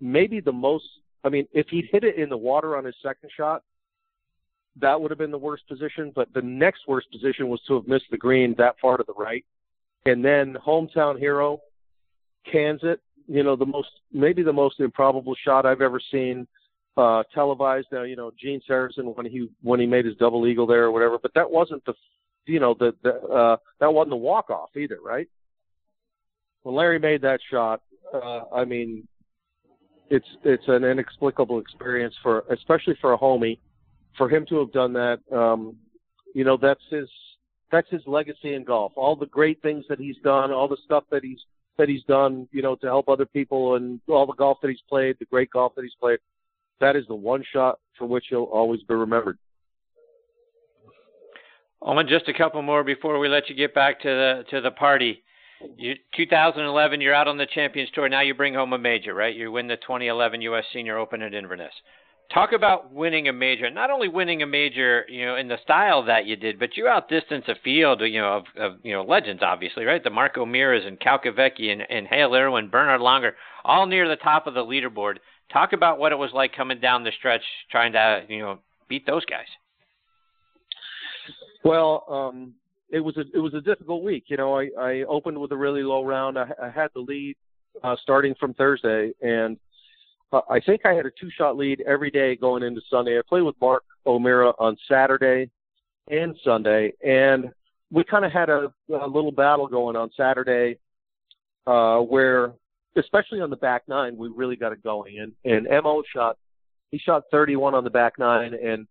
[0.00, 0.84] maybe the most.
[1.24, 3.62] I mean, if he'd hit it in the water on his second shot,
[4.80, 6.12] that would have been the worst position.
[6.14, 9.14] But the next worst position was to have missed the green that far to the
[9.14, 9.44] right.
[10.06, 11.60] And then hometown hero
[12.50, 13.00] cans it.
[13.26, 16.46] You know, the most maybe the most improbable shot I've ever seen
[16.96, 17.86] uh televised.
[17.90, 20.92] Now, you know, Gene Sarazen when he when he made his double eagle there or
[20.92, 21.18] whatever.
[21.18, 21.94] But that wasn't the
[22.46, 25.28] you know the the uh that wasn't the walk off either, right?
[26.62, 27.80] When Larry made that shot,
[28.12, 29.08] uh I mean
[30.10, 33.58] it's it's an inexplicable experience for especially for a homie
[34.16, 35.76] for him to have done that, um,
[36.34, 37.08] you know, that's his
[37.70, 38.92] that's his legacy in golf.
[38.94, 41.40] All the great things that he's done, all the stuff that he's
[41.76, 44.82] that he's done, you know, to help other people, and all the golf that he's
[44.88, 46.18] played, the great golf that he's played.
[46.80, 49.38] That is the one shot for which he'll always be remembered.
[51.82, 54.70] Olin, just a couple more before we let you get back to the to the
[54.70, 55.22] party.
[55.76, 58.08] You, 2011, you're out on the Champions Tour.
[58.08, 59.34] Now you bring home a major, right?
[59.34, 60.64] You win the 2011 U.S.
[60.72, 61.72] Senior Open at Inverness
[62.34, 63.70] talk about winning a major.
[63.70, 66.88] Not only winning a major, you know, in the style that you did, but you
[66.88, 70.02] outdistance a field, you know, of, of you know legends, obviously, right?
[70.02, 73.32] The Mark O'Mearas and Calcavecchia and, and Hale Irwin, Bernhard Langer,
[73.64, 75.16] all near the top of the leaderboard.
[75.52, 78.58] Talk about what it was like coming down the stretch, trying to you know
[78.88, 79.46] beat those guys.
[81.64, 82.54] Well, um,
[82.90, 84.24] it was a it was a difficult week.
[84.26, 86.38] You know, I, I opened with a really low round.
[86.38, 87.36] I, I had the lead
[87.82, 89.56] uh, starting from Thursday, and
[90.48, 93.18] I think I had a two shot lead every day going into Sunday.
[93.18, 95.50] I played with Mark O'Meara on Saturday
[96.10, 97.50] and Sunday, and
[97.90, 100.78] we kind of had a, a little battle going on Saturday,
[101.66, 102.52] uh, where
[102.96, 105.18] especially on the back nine, we really got it going.
[105.18, 106.36] And and Mo shot,
[106.90, 108.86] he shot 31 on the back nine, and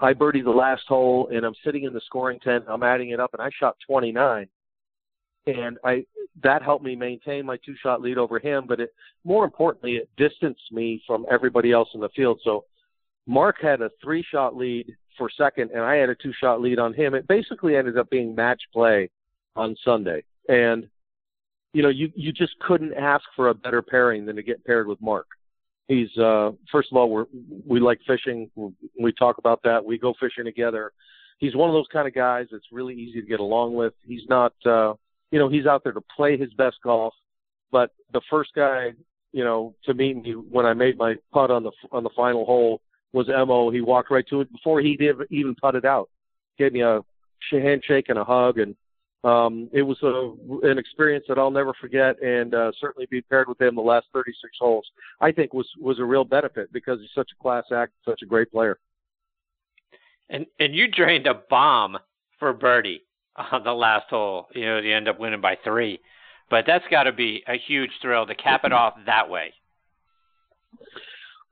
[0.00, 2.64] I birdied the last hole, and I'm sitting in the scoring tent.
[2.68, 4.48] I'm adding it up, and I shot 29
[5.46, 6.04] and I
[6.42, 8.64] that helped me maintain my two shot lead over him.
[8.66, 8.94] But it
[9.24, 12.40] more importantly, it distanced me from everybody else in the field.
[12.44, 12.64] So
[13.26, 16.78] Mark had a three shot lead for second, and I had a two shot lead
[16.78, 17.14] on him.
[17.14, 19.10] It basically ended up being match play
[19.54, 20.86] on Sunday, and
[21.72, 24.86] you know you you just couldn't ask for a better pairing than to get paired
[24.86, 25.26] with Mark.
[25.88, 27.26] He's uh first of all we're
[27.66, 28.50] we like fishing.
[29.00, 29.84] We talk about that.
[29.84, 30.92] We go fishing together.
[31.38, 33.94] He's one of those kind of guys that's really easy to get along with.
[34.04, 34.94] He's not uh
[35.30, 37.14] you know, he's out there to play his best golf.
[37.72, 38.92] But the first guy,
[39.32, 42.44] you know, to meet me when I made my putt on the on the final
[42.44, 42.80] hole
[43.12, 43.70] was Mo.
[43.70, 46.08] He walked right to it before he did even putted out.
[46.58, 47.00] Gave me a
[47.50, 48.76] handshake and a hug, and
[49.24, 53.48] um, it was a, an experience that I'll never forget, and uh, certainly be paired
[53.48, 54.86] with him the last 36 holes.
[55.20, 58.26] I think was was a real benefit because he's such a class act, such a
[58.26, 58.78] great player.
[60.28, 61.98] And and you drained a bomb
[62.38, 63.05] for birdie
[63.36, 64.46] on the last hole.
[64.54, 66.00] You know, you end up winning by three,
[66.50, 69.52] but that's got to be a huge thrill to cap it off that way.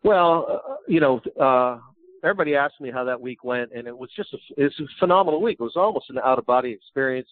[0.03, 1.79] Well, uh, you know, uh,
[2.23, 5.41] everybody asked me how that week went, and it was just a, it's a phenomenal
[5.41, 5.59] week.
[5.61, 7.29] It was almost an out of body experience.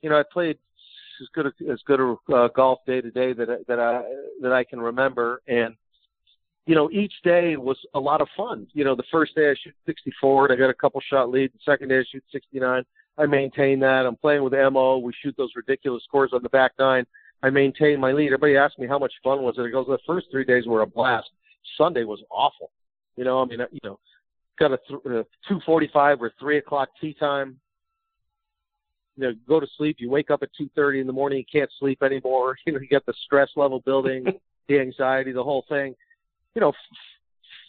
[0.00, 0.58] You know, I played
[1.20, 4.02] as good a, as good a uh, golf day to day that that I
[4.40, 5.74] that I can remember, and
[6.68, 8.66] you know, each day was a lot of fun.
[8.74, 11.50] You know, the first day I shoot 64 and I got a couple shot lead.
[11.54, 12.84] The second day I shoot 69.
[13.18, 14.06] I maintain that.
[14.06, 14.98] I'm playing with Mo.
[14.98, 17.04] We shoot those ridiculous scores on the back nine.
[17.42, 18.26] I maintain my lead.
[18.26, 19.62] Everybody asked me how much fun was it.
[19.62, 21.28] It goes, the first three days were a blast.
[21.76, 22.70] Sunday was awful.
[23.16, 23.98] You know, I mean, you know,
[24.58, 27.58] got a, th- a two forty-five or three o'clock tea time.
[29.16, 29.96] You know, go to sleep.
[29.98, 31.38] You wake up at two thirty in the morning.
[31.38, 32.56] You can't sleep anymore.
[32.66, 34.24] You know, you get the stress level building,
[34.68, 35.94] the anxiety, the whole thing.
[36.54, 36.72] You know,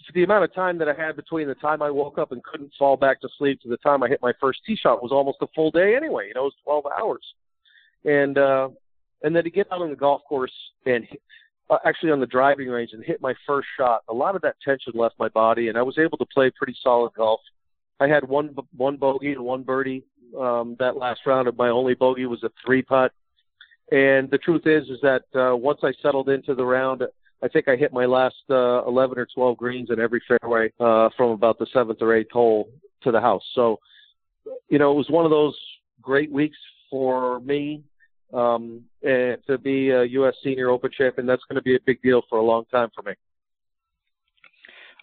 [0.09, 2.43] f- the amount of time that I had between the time I woke up and
[2.43, 5.11] couldn't fall back to sleep to the time I hit my first tee shot was
[5.11, 6.27] almost a full day anyway.
[6.27, 7.23] You know, it was twelve hours,
[8.05, 8.69] and uh,
[9.23, 10.51] and then to get out on the golf course
[10.85, 11.05] and
[11.69, 14.55] uh, actually on the driving range and hit my first shot, a lot of that
[14.63, 17.41] tension left my body, and I was able to play pretty solid golf.
[17.99, 20.03] I had one one bogey and one birdie
[20.37, 21.47] um, that last round.
[21.47, 23.11] Of my only bogey was a three putt,
[23.91, 27.03] and the truth is, is that uh, once I settled into the round,
[27.41, 31.09] I think I hit my last uh, 11 or 12 greens in every fairway uh,
[31.15, 32.69] from about the seventh or eighth hole
[33.03, 33.43] to the house.
[33.55, 33.79] So,
[34.69, 35.57] you know, it was one of those
[36.01, 36.57] great weeks
[36.89, 37.83] for me
[38.33, 40.35] um, and to be a U.S.
[40.43, 41.25] Senior Open champion.
[41.25, 43.13] That's going to be a big deal for a long time for me.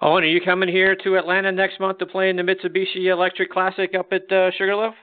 [0.03, 3.11] Oh, and are you coming here to Atlanta next month to play in the Mitsubishi
[3.11, 4.95] Electric Classic up at uh, Sugarloaf?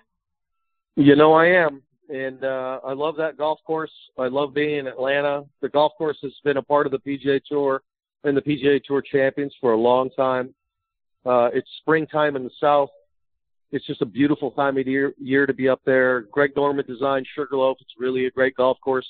[0.95, 1.81] You know I am,
[2.13, 3.91] and uh, I love that golf course.
[4.19, 5.45] I love being in Atlanta.
[5.61, 7.81] The golf course has been a part of the PGA Tour
[8.23, 10.53] and the PGA Tour champions for a long time.
[11.25, 12.89] Uh, it's springtime in the South.
[13.71, 16.21] It's just a beautiful time of year, year to be up there.
[16.31, 17.77] Greg Norman designed Sugarloaf.
[17.81, 19.07] It's really a great golf course.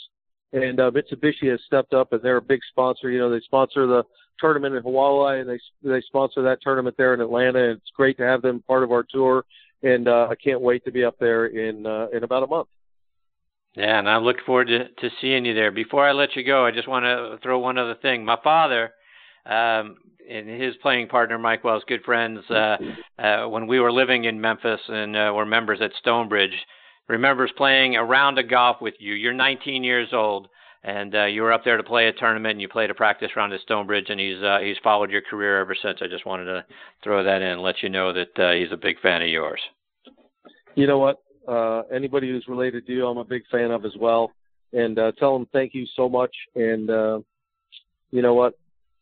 [0.54, 3.10] And uh, Mitsubishi has stepped up, and they're a big sponsor.
[3.10, 4.04] You know, they sponsor the
[4.40, 7.72] tournament in Hawaii, and they they sponsor that tournament there in Atlanta.
[7.72, 9.44] And it's great to have them part of our tour.
[9.82, 12.70] And uh, I can't wait to be up there in uh, in about a month.
[13.76, 15.72] Yeah, and I look forward to, to seeing you there.
[15.72, 18.24] Before I let you go, I just want to throw one other thing.
[18.24, 18.94] My father,
[19.46, 19.98] um,
[20.30, 22.78] and his playing partner Mike Wells, good friends, uh,
[23.20, 26.56] uh, when we were living in Memphis and uh, were members at Stonebridge,
[27.08, 29.14] remembers playing a round of golf with you.
[29.14, 30.48] You're 19 years old,
[30.84, 33.32] and uh, you were up there to play a tournament, and you played a practice
[33.36, 36.00] round at Stonebridge, and he's uh, he's followed your career ever since.
[36.02, 36.66] I just wanted to
[37.04, 39.62] throw that in, and let you know that uh, he's a big fan of yours.
[40.76, 41.18] You know what?
[41.48, 44.32] Uh, anybody who's related to you, I'm a big fan of as well.
[44.72, 46.36] And uh, tell them thank you so much.
[46.56, 47.20] And uh,
[48.12, 48.58] you know what?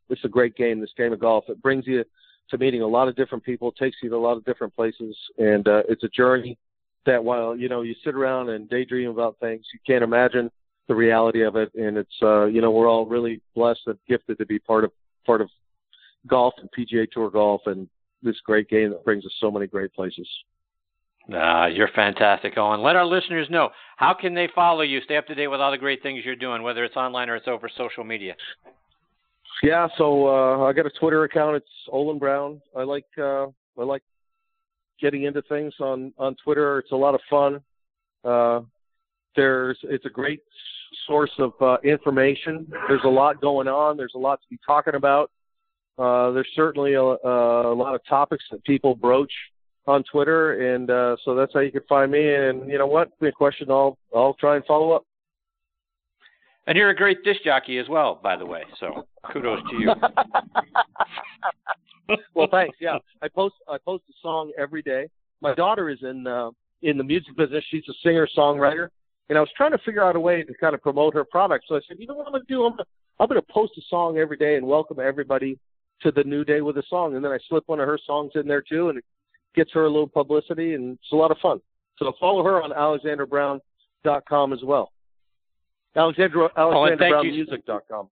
[0.10, 0.80] It's a great game.
[0.80, 1.46] This game of golf.
[1.48, 2.04] It brings you
[2.50, 5.16] to meeting a lot of different people, takes you to a lot of different places,
[5.38, 6.58] and uh, it's a journey
[7.06, 10.52] that while you know you sit around and daydream about things, you can't imagine
[10.88, 11.74] the reality of it.
[11.76, 14.92] And it's uh, you know we're all really blessed and gifted to be part of
[15.26, 15.50] part of
[16.28, 17.88] golf and PGA Tour golf and
[18.22, 20.28] this great game that brings us so many great places.
[21.32, 22.82] Uh, you're fantastic, Olin.
[22.82, 25.72] Let our listeners know how can they follow you, stay up to date with all
[25.72, 28.36] the great things you're doing, whether it's online or it's over social media.
[29.64, 31.58] Yeah, so uh, I got a Twitter account.
[31.58, 32.60] It's Olin Browne.
[32.76, 33.46] I like uh,
[33.78, 34.02] I like
[35.00, 36.80] getting into things on on Twitter.
[36.80, 37.62] It's a lot of fun.
[38.24, 38.62] Uh,
[39.36, 40.42] there's it's a great
[41.08, 42.66] source of uh, information.
[42.88, 43.98] There's a lot going on.
[43.98, 45.30] There's a lot to be talking about.
[45.98, 49.32] Uh, there's certainly a, a lot of topics that people broach
[49.88, 52.34] on Twitter, and uh, so that's how you can find me.
[52.34, 53.18] And you know what?
[53.20, 55.06] Be a question I'll I'll try and follow up.
[56.68, 58.64] And you're a great disc jockey as well, by the way.
[58.80, 59.92] So kudos to you.
[62.36, 62.78] well, thanks.
[62.80, 65.10] Yeah, I post I post a song every day.
[65.42, 66.52] My daughter is in uh,
[66.84, 67.64] in the music business.
[67.70, 68.90] She's a singer songwriter,
[69.30, 71.66] and I was trying to figure out a way to kind of promote her product.
[71.68, 72.66] So I said, you know what I'm going to do?
[72.66, 72.86] I'm gonna,
[73.20, 75.58] I'm going to post a song every day and welcome everybody
[76.02, 77.16] to the new day with a song.
[77.16, 79.06] And then I slip one of her songs in there too, and it
[79.56, 81.62] gets her a little publicity, and it's a lot of fun.
[81.98, 84.92] So follow her on alexanderbrown.com as well.
[85.96, 88.10] Alexander AlexanderBrownMusic.com.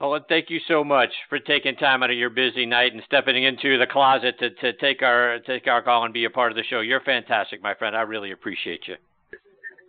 [0.00, 3.44] Well, thank you so much for taking time out of your busy night and stepping
[3.44, 6.56] into the closet to, to take our take our call and be a part of
[6.56, 6.80] the show.
[6.80, 7.94] You're fantastic, my friend.
[7.94, 8.94] I really appreciate you.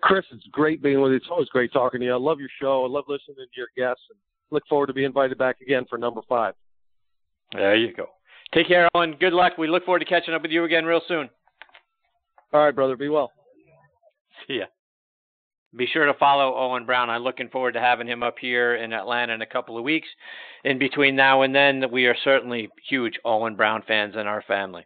[0.04, 1.18] Chris, it's great being with you.
[1.18, 2.14] It's always great talking to you.
[2.14, 2.84] I love your show.
[2.84, 4.20] I love listening to your guests, and
[4.50, 6.56] look forward to being invited back again for number five.
[7.54, 8.08] There you go.
[8.54, 9.16] Take care, Olin.
[9.20, 9.58] Good luck.
[9.58, 11.30] We look forward to catching up with you again real soon.
[12.54, 12.98] All right, brother.
[12.98, 13.32] Be well.
[14.48, 14.66] See ya.
[15.76, 17.10] Be sure to follow Olin Browne.
[17.10, 20.08] I'm looking forward to having him up here in Atlanta in a couple of weeks.
[20.66, 24.86] In between now and then, we are certainly huge Olin Browne fans in our family.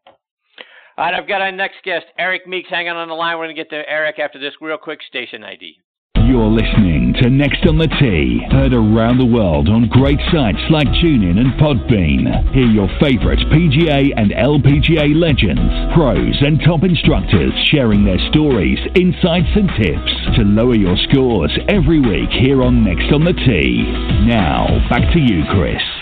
[0.97, 3.37] All right, I've got our next guest, Eric Meeks, hanging on the line.
[3.37, 5.75] We're going to get to Eric after this real quick station ID.
[6.17, 10.87] You're listening to Next on the Tee, heard around the world on great sites like
[10.99, 12.53] TuneIn and Podbean.
[12.53, 19.51] Hear your favorite PGA and LPGA legends, pros, and top instructors sharing their stories, insights,
[19.55, 23.83] and tips to lower your scores every week here on Next on the Tee.
[24.27, 25.94] Now, back to you, Chris.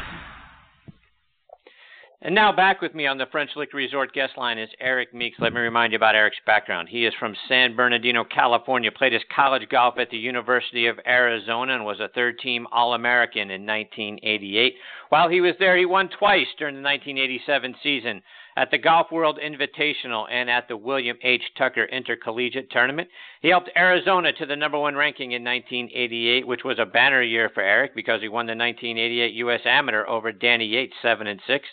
[2.25, 5.39] And now back with me on the French Lick Resort guest line is Eric Meeks.
[5.41, 6.87] Let me remind you about Eric's background.
[6.87, 11.75] He is from San Bernardino, California, played his college golf at the University of Arizona
[11.75, 14.75] and was a third team All American in 1988.
[15.09, 18.21] While he was there, he won twice during the 1987 season
[18.55, 21.43] at the Golf World Invitational and at the William H.
[21.57, 23.09] Tucker Intercollegiate Tournament.
[23.41, 27.51] He helped Arizona to the number one ranking in 1988, which was a banner year
[27.53, 29.61] for Eric because he won the 1988 U.S.
[29.65, 31.67] Amateur over Danny Yates, 7 and 6.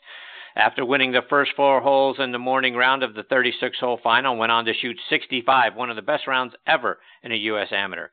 [0.57, 4.37] After winning the first four holes in the morning round of the 36 hole final,
[4.37, 7.69] went on to shoot 65, one of the best rounds ever in a U.S.
[7.71, 8.09] amateur.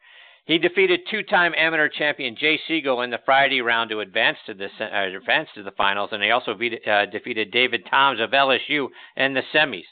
[0.45, 4.69] He defeated two-time amateur champion Jay Sigel in the Friday round to advance to the
[4.79, 8.88] uh, advance to the finals, and he also beat, uh, defeated David Toms of LSU
[9.17, 9.83] in the semis.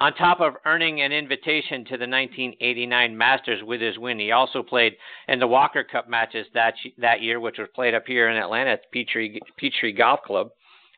[0.00, 4.62] On top of earning an invitation to the 1989 Masters with his win, he also
[4.62, 4.96] played
[5.28, 8.70] in the Walker Cup matches that that year, which was played up here in Atlanta
[8.70, 10.50] at Petrie, Peachtree Golf Club.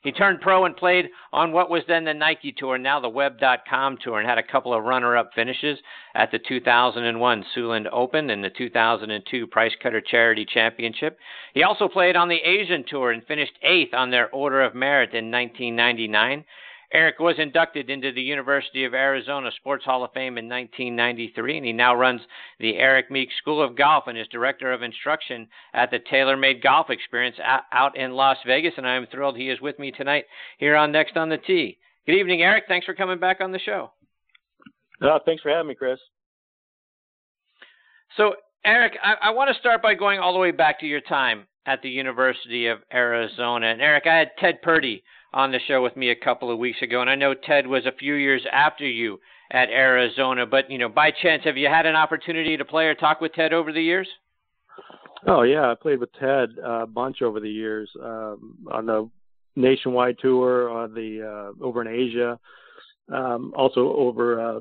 [0.03, 3.98] He turned pro and played on what was then the Nike Tour, now the Web.com
[4.03, 5.78] Tour, and had a couple of runner up finishes
[6.16, 11.18] at the 2001 Siouxland Open and the 2002 Price Cutter Charity Championship.
[11.55, 15.14] He also played on the Asian Tour and finished eighth on their Order of Merit
[15.14, 16.44] in 1999.
[16.93, 21.66] Eric was inducted into the University of Arizona Sports Hall of Fame in 1993, and
[21.66, 22.20] he now runs
[22.61, 26.90] the Eric Meeks School of Golf and is director of instruction at the TaylorMade Golf
[26.90, 27.36] Experience
[27.72, 28.74] out in Las Vegas.
[28.76, 30.24] And I am thrilled he is with me tonight
[30.59, 31.78] here on Next on the Tee.
[32.07, 32.64] Good evening, Eric.
[32.68, 33.93] Thanks for coming back on the show.
[35.01, 35.99] Uh, thanks for having me, Chris.
[38.16, 38.34] So,
[38.64, 41.47] Eric, I, I want to start by going all the way back to your time
[41.66, 43.66] at the University of Arizona.
[43.66, 45.03] And Eric, I had Ted Purdy
[45.35, 47.87] on the show with me a couple of weeks ago, and I know Ted was
[47.87, 49.18] a few years after you
[49.51, 50.47] at Arizona.
[50.47, 53.33] But you know, by chance, have you had an opportunity to play or talk with
[53.33, 54.09] Ted over the years?
[55.26, 59.09] Oh yeah, I played with Ted a bunch over the years um, on the
[59.57, 62.39] nationwide tour, on the uh, over in Asia,
[63.12, 64.61] um, also over uh,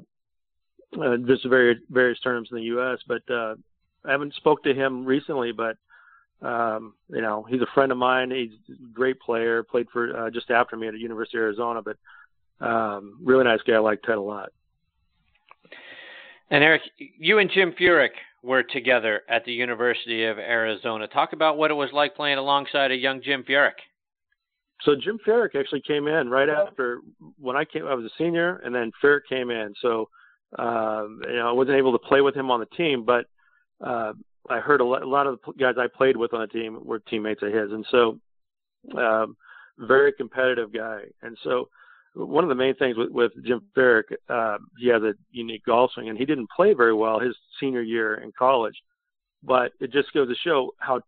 [1.02, 3.00] uh, just various various tournaments in the U.S.
[3.08, 3.56] But uh,
[4.06, 5.78] I haven't spoke to him recently, but
[6.42, 8.32] um, you know, he's a friend of mine.
[8.32, 9.64] He's a great player.
[9.64, 11.98] Played for uh, just after me at the University of Arizona, but
[12.66, 13.74] um, really nice guy.
[13.74, 14.50] I like Ted a lot.
[16.50, 18.10] And Eric, you and Jim Furyk
[18.44, 21.08] were together at the University of Arizona.
[21.08, 23.72] Talk about what it was like playing alongside a young Jim Furyk.
[24.84, 27.02] So Jim Furyk actually came in right after
[27.40, 27.86] when I came.
[27.86, 29.74] I was a senior, and then Furyk came in.
[29.82, 30.10] So
[30.58, 33.26] um, you know, I wasn't able to play with him on the team, but
[33.80, 34.14] uh,
[34.50, 36.80] I heard a lot, a lot of the guys I played with on the team
[36.84, 38.20] were teammates of his, and so
[38.98, 39.36] um,
[39.78, 41.02] very competitive guy.
[41.22, 41.70] And so
[42.14, 45.92] one of the main things with, with Jim Furyk, uh, he has a unique golf
[45.94, 48.76] swing, and he didn't play very well his senior year in college,
[49.44, 51.02] but it just goes to show how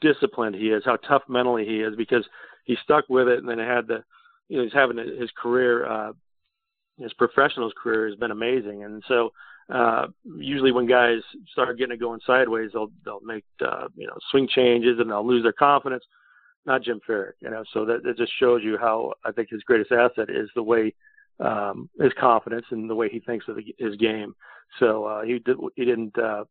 [0.00, 2.24] disciplined he is, how tough mentally he is, because
[2.64, 4.04] he stuck with it, and then had the,
[4.48, 6.12] you know, he's having his career, uh,
[6.98, 9.30] his professional's career has been amazing, and so
[9.72, 11.20] uh, usually when guys
[11.52, 15.26] start getting it going sideways, they'll they'll make uh, you know swing changes and they'll
[15.26, 16.04] lose their confidence.
[16.66, 17.64] Not Jim Furyk, you know.
[17.72, 20.94] So that it just shows you how I think his greatest asset is the way
[21.40, 24.34] um, his confidence and the way he thinks of the, his game.
[24.78, 26.44] So uh, he did he didn't uh,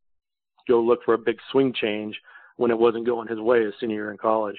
[0.67, 2.19] go look for a big swing change
[2.57, 4.57] when it wasn't going his way his senior year in college.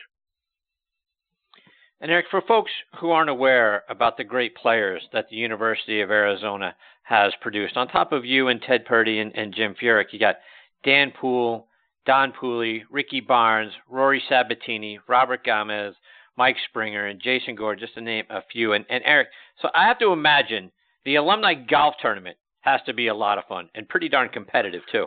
[2.04, 6.10] And Eric, for folks who aren't aware about the great players that the University of
[6.10, 10.18] Arizona has produced, on top of you and Ted Purdy and, and Jim Furyk, you
[10.18, 10.36] got
[10.84, 11.66] Dan Poole,
[12.04, 15.94] Don Pooley, Ricky Barnes, Rory Sabbatini, Robert Gamez,
[16.36, 18.74] Mike Springer, and Jason Gore, just to name a few.
[18.74, 19.28] And, and Eric,
[19.62, 20.70] so I have to imagine
[21.06, 24.82] the alumni golf tournament has to be a lot of fun and pretty darn competitive
[24.92, 25.06] too.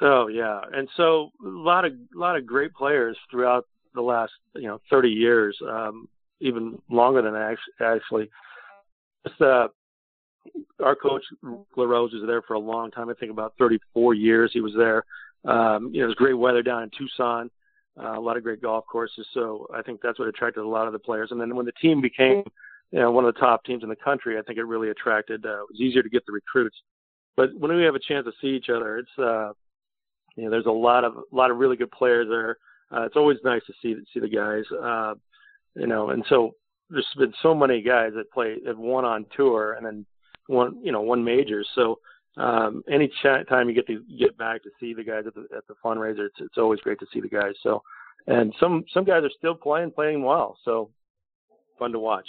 [0.00, 4.32] Oh yeah, and so a lot of a lot of great players throughout the last
[4.54, 6.08] you know 30 years, um,
[6.40, 8.30] even longer than that actually.
[9.26, 9.68] Just, uh,
[10.82, 11.22] our coach
[11.76, 13.10] LaRose was there for a long time.
[13.10, 15.04] I think about 34 years he was there.
[15.44, 17.50] Um, you know, it was great weather down in Tucson,
[17.98, 19.26] uh, a lot of great golf courses.
[19.34, 21.30] So I think that's what attracted a lot of the players.
[21.30, 22.42] And then when the team became,
[22.90, 25.44] you know, one of the top teams in the country, I think it really attracted.
[25.44, 26.76] Uh, it was easier to get the recruits.
[27.36, 29.52] But when we have a chance to see each other, it's uh,
[30.36, 32.56] you know, there's a lot of a lot of really good players there.
[32.92, 34.64] Uh, it's always nice to see see the guys.
[34.82, 35.14] Uh,
[35.76, 36.54] you know, and so
[36.88, 40.04] there's been so many guys that play that won on tour and then
[40.46, 41.68] one you know one majors.
[41.74, 41.98] So
[42.36, 45.46] um, any ch- time you get to get back to see the guys at the
[45.56, 47.54] at the fundraiser, it's it's always great to see the guys.
[47.62, 47.82] So
[48.26, 50.56] and some some guys are still playing playing well.
[50.64, 50.90] So
[51.78, 52.26] fun to watch.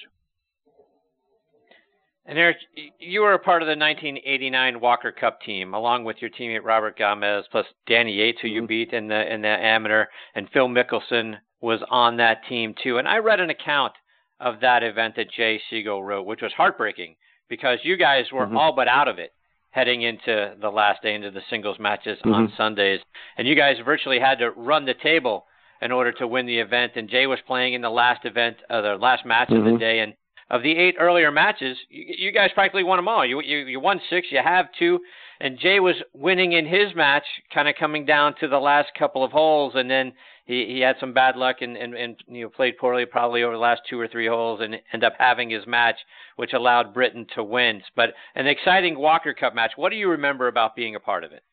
[2.25, 2.57] And Eric,
[2.99, 6.97] you were a part of the 1989 Walker Cup team, along with your teammate Robert
[6.97, 8.67] Gamez, plus Danny Yates, who you mm-hmm.
[8.67, 10.05] beat in the in the amateur,
[10.35, 12.99] and Phil Mickelson was on that team too.
[12.99, 13.93] And I read an account
[14.39, 17.15] of that event that Jay Sigel wrote, which was heartbreaking
[17.49, 18.57] because you guys were mm-hmm.
[18.57, 19.33] all but out of it
[19.71, 22.33] heading into the last day into the singles matches mm-hmm.
[22.33, 22.99] on Sundays,
[23.37, 25.45] and you guys virtually had to run the table
[25.81, 26.91] in order to win the event.
[26.95, 29.79] And Jay was playing in the last event, uh, the last match of the mm-hmm.
[29.79, 30.13] day, and
[30.51, 33.25] of the eight earlier matches, you, you guys practically won them all.
[33.25, 34.99] You, you you won six, you have two,
[35.39, 37.23] and Jay was winning in his match,
[37.53, 40.11] kind of coming down to the last couple of holes, and then
[40.45, 43.53] he he had some bad luck and and, and you know played poorly probably over
[43.53, 45.95] the last two or three holes, and end up having his match,
[46.35, 47.81] which allowed Britain to win.
[47.95, 49.71] But an exciting Walker Cup match.
[49.77, 51.43] What do you remember about being a part of it?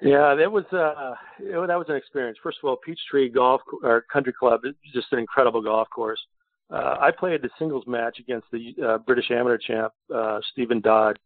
[0.00, 2.38] Yeah, that was uh, that was an experience.
[2.42, 6.18] First of all, Peachtree Golf or Country Club is just an incredible golf course.
[6.18, 6.41] Uh,
[6.74, 11.18] I played the singles match against the uh, British amateur champ uh, Stephen Dodd,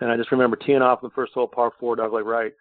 [0.00, 2.52] and I just remember teeing off the first hole, par four, dogleg right,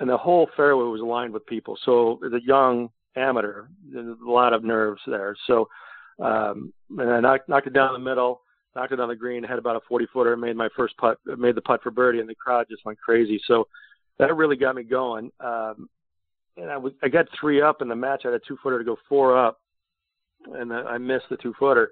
[0.00, 1.78] and the whole fairway was lined with people.
[1.84, 5.36] So a young amateur, there's a lot of nerves there.
[5.46, 5.68] So
[6.18, 8.42] um, and I knocked, knocked it down the middle,
[8.74, 11.54] knocked it on the green, had about a 40 footer, made my first putt, made
[11.54, 13.40] the putt for birdie, and the crowd just went crazy.
[13.46, 13.68] So
[14.18, 15.30] that really got me going.
[15.40, 15.88] Um,
[16.56, 16.70] and
[17.02, 18.22] I got three up in the match.
[18.24, 19.60] I had a two footer to go four up
[20.54, 21.90] and I missed the two footer.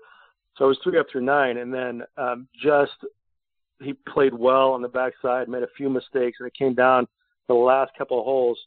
[0.57, 2.93] So I was three up through nine, and then um, just
[3.81, 7.07] he played well on the backside, made a few mistakes, and it came down
[7.49, 8.59] the last couple of holes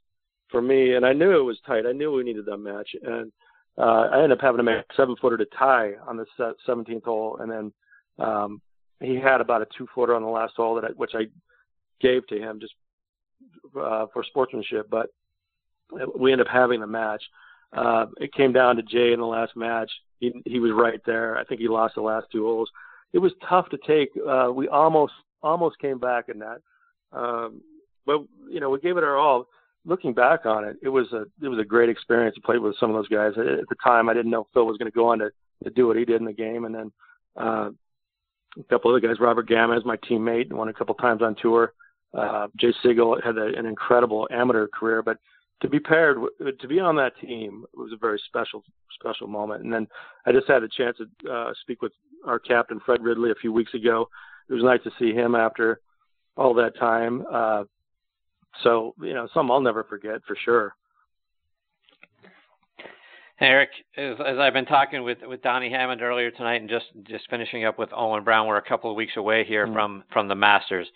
[0.49, 0.95] for me.
[0.95, 1.85] And I knew it was tight.
[1.85, 3.31] I knew we needed that match, and
[3.77, 6.25] uh, I ended up having to make a seven footer to tie on the
[6.67, 7.73] 17th hole, and then
[8.19, 8.61] um,
[8.99, 11.27] he had about a two footer on the last hole that I, which I
[12.01, 12.73] gave to him just
[13.79, 15.07] uh, for sportsmanship, but
[16.17, 17.23] we ended up having the match.
[17.74, 19.91] Uh, it came down to Jay in the last match.
[20.20, 21.38] He he was right there.
[21.38, 22.70] I think he lost the last two holes.
[23.13, 24.09] It was tough to take.
[24.18, 26.61] Uh, we almost almost came back in that,
[27.11, 27.61] um,
[28.05, 29.47] but you know we gave it our all.
[29.86, 32.76] Looking back on it, it was a it was a great experience to play with
[32.80, 33.34] some of those guys.
[33.38, 35.30] At the time, I didn't know Phil was going to go on to,
[35.63, 36.91] to do what he did in the game, and then
[37.39, 37.70] uh,
[38.59, 39.20] a couple other guys.
[39.20, 41.74] Robert Gamez, my teammate, won a couple times on tour.
[42.13, 45.18] Uh, Jay Sigel had a, an incredible amateur career, but
[45.61, 46.17] to be paired
[46.59, 48.63] to be on that team was a very special
[48.99, 49.87] special moment and then
[50.25, 51.91] i just had a chance to uh, speak with
[52.25, 54.07] our captain fred ridley a few weeks ago
[54.49, 55.79] it was nice to see him after
[56.35, 57.63] all that time uh,
[58.63, 60.73] so you know some i'll never forget for sure
[63.39, 67.29] Eric, as, as, I've been talking with, with Donnie Hammond earlier tonight, and just just
[67.29, 69.75] finishing up with Olin Browne, we're a couple of weeks away here mm-hmm.
[69.75, 70.87] from from the Masters.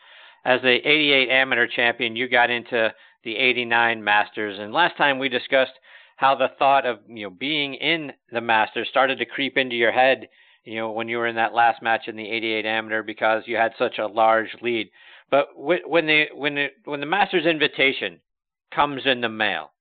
[0.44, 4.58] As the '88 amateur champion, you got into the 89 Masters.
[4.60, 5.74] And last time we discussed
[6.16, 9.92] how the thought of, you know, being in the Masters started to creep into your
[9.92, 10.28] head,
[10.64, 13.56] you know, when you were in that last match in the 88 Amateur because you
[13.56, 14.90] had such a large lead.
[15.30, 18.20] But when the when the when the Masters invitation
[18.74, 19.72] comes in the mail,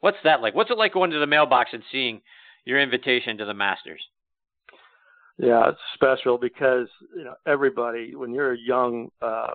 [0.00, 0.54] what's that like?
[0.54, 2.20] What's it like going to the mailbox and seeing
[2.64, 4.02] your invitation to the Masters?
[5.38, 9.52] Yeah, it's special because you know everybody when you're a young uh,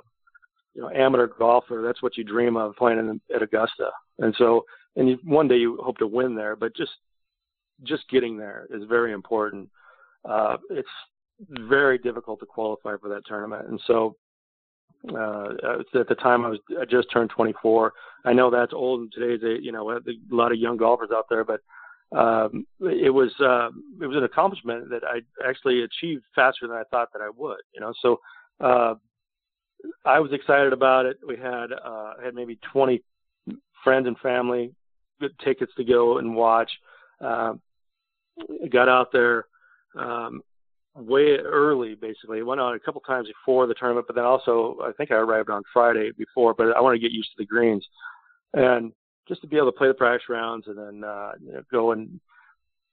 [0.74, 3.90] you know amateur golfer, that's what you dream of playing in, at Augusta.
[4.20, 4.66] And so,
[4.96, 6.92] and you, one day you hope to win there, but just
[7.84, 9.70] just getting there is very important.
[10.28, 10.88] Uh, it's
[11.50, 14.16] very difficult to qualify for that tournament, and so
[15.10, 15.50] uh,
[16.00, 17.94] at the time I was I just turned 24.
[18.26, 20.00] I know that's old in today's you know a
[20.30, 21.62] lot of young golfers out there, but
[22.18, 23.70] um, it was uh,
[24.02, 27.60] it was an accomplishment that I actually achieved faster than I thought that I would.
[27.74, 28.20] You know, so
[28.62, 28.96] uh,
[30.06, 31.18] I was excited about it.
[31.28, 33.02] We had uh, had maybe 20
[33.84, 34.74] friends and family
[35.20, 36.72] good tickets to go and watch.
[37.24, 37.54] Uh,
[38.70, 39.46] got out there
[39.98, 40.42] um,
[40.96, 42.44] way early, basically.
[42.44, 45.50] Went out a couple times before the tournament, but then also I think I arrived
[45.50, 46.54] on Friday before.
[46.54, 47.86] But I want to get used to the greens
[48.54, 48.92] and
[49.28, 51.92] just to be able to play the practice rounds and then uh, you know, go
[51.92, 52.20] and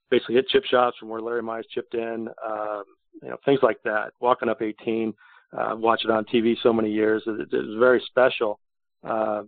[0.09, 2.29] basically hit chip shots from where Larry Mize chipped in.
[2.45, 2.83] Um,
[3.21, 4.11] you know, things like that.
[4.19, 5.13] Walking up 18,
[5.57, 7.23] uh, watch it on TV so many years.
[7.25, 8.59] It, it was very special.
[9.03, 9.43] Uh,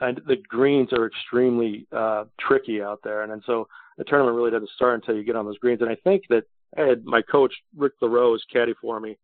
[0.00, 3.66] and the greens are extremely uh, tricky out there, and, and so
[3.96, 5.80] the tournament really doesn't start until you get on those greens.
[5.80, 6.44] And I think that
[6.76, 9.18] I had my coach Rick LaRose caddy for me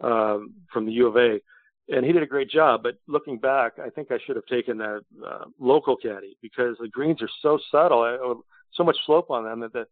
[0.00, 1.40] um, from the U of A,
[1.88, 2.82] and he did a great job.
[2.84, 6.88] But looking back, I think I should have taken a uh, local caddy because the
[6.88, 8.34] greens are so subtle, I,
[8.72, 9.86] so much slope on them that the,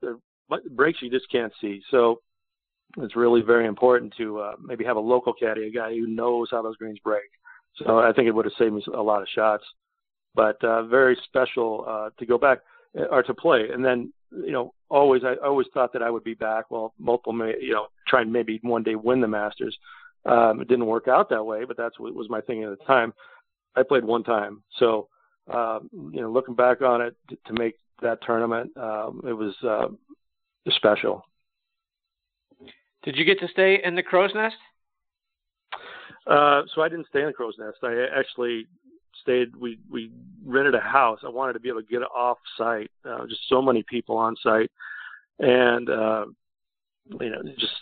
[0.00, 0.18] the
[0.70, 1.82] breaks you just can't see.
[1.90, 2.20] So
[2.98, 6.48] it's really very important to uh, maybe have a local caddy, a guy who knows
[6.50, 7.24] how those greens break.
[7.76, 9.64] So I think it would have saved me a lot of shots.
[10.34, 12.58] But uh, very special uh, to go back
[12.98, 16.24] uh, or to play, and then you know always I always thought that I would
[16.24, 16.70] be back.
[16.70, 19.76] Well, multiple you know try and maybe one day win the Masters.
[20.26, 22.84] Um, it didn't work out that way, but that's what was my thinking at the
[22.84, 23.12] time.
[23.76, 25.08] I played one time, so
[25.52, 29.54] um, you know looking back on it to, to make that tournament, um, it was
[29.62, 29.86] uh,
[30.70, 31.24] special.
[33.04, 34.56] Did you get to stay in the crow's nest?
[36.26, 37.78] Uh, so I didn't stay in the crow's nest.
[37.82, 38.66] I actually
[39.20, 39.54] stayed.
[39.56, 40.10] We we
[40.44, 41.20] rented a house.
[41.22, 42.90] I wanted to be able to get off site.
[43.04, 44.70] Uh, just so many people on site,
[45.38, 46.24] and uh,
[47.20, 47.74] you know, just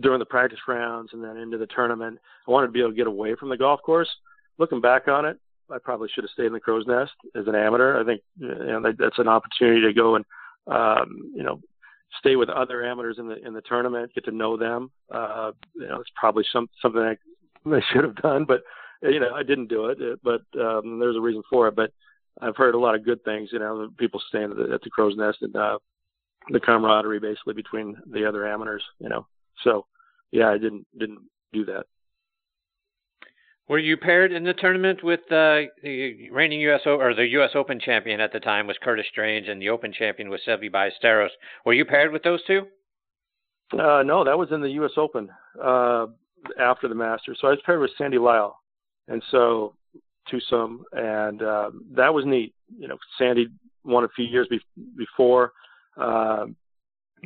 [0.00, 2.96] during the practice rounds and then into the tournament, I wanted to be able to
[2.96, 4.08] get away from the golf course.
[4.58, 5.38] Looking back on it,
[5.70, 8.00] I probably should have stayed in the crow's nest as an amateur.
[8.00, 10.24] I think you know that's an opportunity to go and
[10.66, 11.60] um, you know
[12.18, 14.90] stay with other amateurs in the in the tournament, get to know them.
[15.12, 17.16] Uh, you know, it's probably some something I,
[17.70, 18.62] I should have done, but
[19.02, 19.98] you know, I didn't do it.
[20.22, 21.76] But um, there's a reason for it.
[21.76, 21.92] But
[22.40, 23.50] I've heard a lot of good things.
[23.52, 25.78] You know, people staying at the, at the crow's nest and uh,
[26.50, 28.84] the camaraderie basically between the other amateurs.
[28.98, 29.26] You know,
[29.62, 29.86] so
[30.30, 31.20] yeah, I didn't didn't
[31.52, 31.86] do that.
[33.68, 36.80] Were you paired in the tournament with uh, the reigning U.S.
[36.86, 37.50] O- or the U.S.
[37.54, 41.28] Open champion at the time was Curtis Strange, and the Open champion was Seve Ballesteros?
[41.66, 42.62] Were you paired with those two?
[43.74, 44.92] Uh, no, that was in the U.S.
[44.96, 45.28] Open
[45.62, 46.06] uh,
[46.58, 47.38] after the Masters.
[47.40, 48.58] So I was paired with Sandy Lyle,
[49.06, 49.74] and so
[50.30, 52.54] Tucson, and uh, that was neat.
[52.78, 53.48] You know, Sandy
[53.84, 55.52] won a few years be- before
[55.98, 56.46] uh,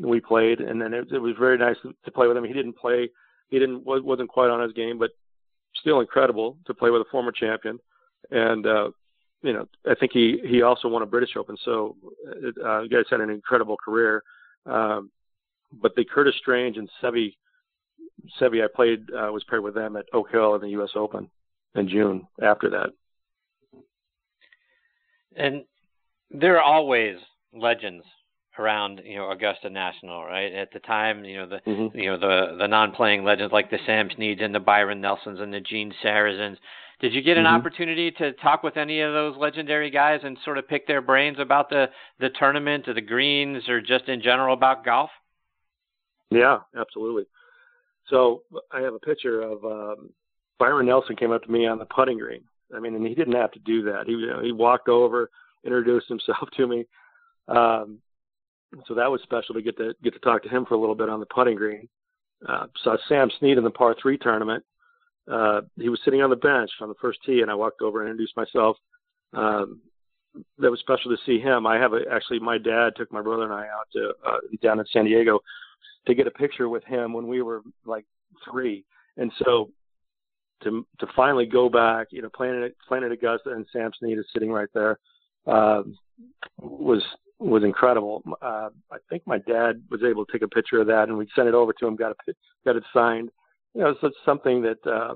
[0.02, 2.44] we played, and then it, it was very nice to play with him.
[2.44, 3.08] He didn't play,
[3.48, 5.10] he didn't wasn't quite on his game, but
[5.80, 7.78] still incredible to play with a former champion.
[8.30, 8.90] And, uh,
[9.42, 11.56] you know, I think he, he also won a British Open.
[11.64, 11.96] So,
[12.64, 14.22] uh, guys had an incredible career.
[14.66, 15.10] Um,
[15.80, 17.34] but the Curtis Strange and Seve,
[18.40, 20.90] Seve, I played, uh, was paired with them at Oak Hill in the U.S.
[20.94, 21.28] Open
[21.74, 22.90] in June after that.
[25.34, 25.64] And
[26.30, 27.16] there are always
[27.54, 28.04] legends
[28.58, 30.52] around you know Augusta National, right?
[30.52, 31.98] At the time, you know the mm-hmm.
[31.98, 35.52] you know the the non-playing legends like the Sam Sneads and the Byron Nelsons and
[35.52, 36.58] the Gene Sarazen's.
[37.00, 37.56] Did you get an mm-hmm.
[37.56, 41.38] opportunity to talk with any of those legendary guys and sort of pick their brains
[41.40, 41.86] about the
[42.20, 45.10] the tournament or the greens or just in general about golf?
[46.30, 47.24] Yeah, absolutely.
[48.08, 50.10] So I have a picture of um,
[50.58, 52.42] Byron Nelson came up to me on the putting green.
[52.74, 54.04] I mean, and he didn't have to do that.
[54.06, 55.30] He you know, he walked over,
[55.64, 56.86] introduced himself to me.
[57.48, 57.98] Um,
[58.86, 60.94] so that was special to get to get to talk to him for a little
[60.94, 61.88] bit on the putting green.
[62.48, 64.64] Uh, saw Sam Snead in the par three tournament.
[65.30, 68.00] Uh, he was sitting on the bench on the first tee, and I walked over
[68.00, 68.76] and introduced myself.
[69.34, 69.80] Um,
[70.58, 71.66] that was special to see him.
[71.66, 74.80] I have a, actually my dad took my brother and I out to uh, down
[74.80, 75.40] in San Diego
[76.06, 78.06] to get a picture with him when we were like
[78.50, 78.84] three,
[79.16, 79.70] and so
[80.64, 82.72] to to finally go back, you know, playing
[83.04, 84.98] at Augusta and Sam Snead is sitting right there
[85.46, 85.96] um,
[86.60, 87.02] was
[87.42, 88.22] was incredible.
[88.40, 91.28] Uh, I think my dad was able to take a picture of that, and we
[91.34, 91.96] sent it over to him.
[91.96, 92.32] Got a
[92.64, 93.30] got it signed.
[93.74, 95.14] You know, so it's something that uh,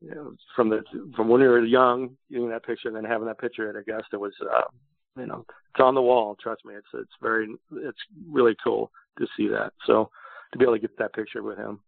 [0.00, 0.82] you know from the
[1.14, 4.18] from when we were young, getting that picture, and then having that picture at Augusta
[4.18, 4.62] was, uh,
[5.18, 6.36] you know, it's on the wall.
[6.40, 7.98] Trust me, it's it's very it's
[8.30, 9.72] really cool to see that.
[9.86, 10.10] So
[10.52, 11.80] to be able to get that picture with him.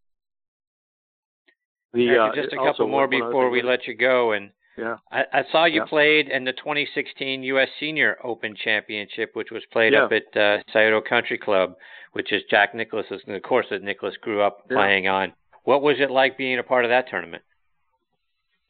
[1.95, 4.97] The, uh, just a couple more before we let you go, and yeah.
[5.11, 5.87] I, I saw you yeah.
[5.87, 7.69] played in the 2016 U.S.
[7.81, 10.05] Senior Open Championship, which was played yeah.
[10.05, 11.75] up at uh, Scioto Country Club,
[12.13, 14.77] which is Jack Nicklaus's, the course that Nicklaus grew up yeah.
[14.77, 15.33] playing on.
[15.65, 17.43] What was it like being a part of that tournament?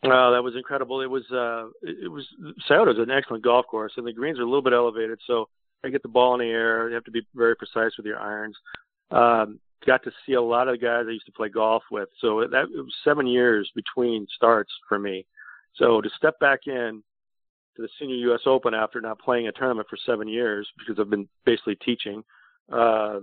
[0.04, 1.00] Oh, that was incredible.
[1.00, 2.24] It was uh, it was
[2.66, 5.48] Scioto is an excellent golf course, and the greens are a little bit elevated, so
[5.84, 6.88] I get the ball in the air.
[6.88, 8.56] You have to be very precise with your irons.
[9.10, 12.08] Um, got to see a lot of the guys I used to play golf with.
[12.20, 15.26] So that it was seven years between starts for me.
[15.78, 17.02] So to step back in
[17.76, 18.40] to the Senior U.S.
[18.46, 22.22] Open after not playing a tournament for seven years because I've been basically teaching,
[22.72, 23.20] uh,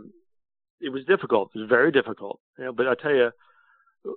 [0.82, 1.52] it was difficult.
[1.54, 2.40] It was very difficult.
[2.58, 3.32] You know, but I tell you,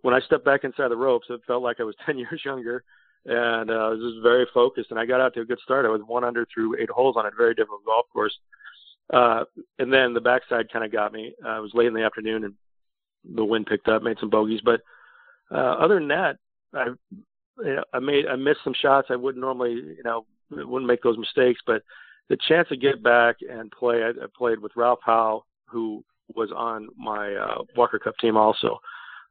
[0.02, 2.84] when I stepped back inside the ropes, it felt like I was 10 years younger,
[3.26, 4.90] and uh, I was just very focused.
[4.90, 5.86] And I got out to a good start.
[5.86, 8.36] I was one under through eight holes on a very difficult golf course.
[9.12, 9.44] Uh,
[9.78, 11.34] and then the backside kind of got me.
[11.44, 12.54] Uh, it was late in the afternoon, and
[13.34, 14.82] the wind picked up, made some bogeys, but
[15.50, 16.36] uh, other than that,
[16.74, 16.88] I
[17.64, 21.02] you know, I made I missed some shots I wouldn't normally you know wouldn't make
[21.02, 21.82] those mistakes, but
[22.28, 26.04] the chance to get back and play, I, I played with Ralph Howe, who
[26.34, 28.78] was on my uh, Walker Cup team also.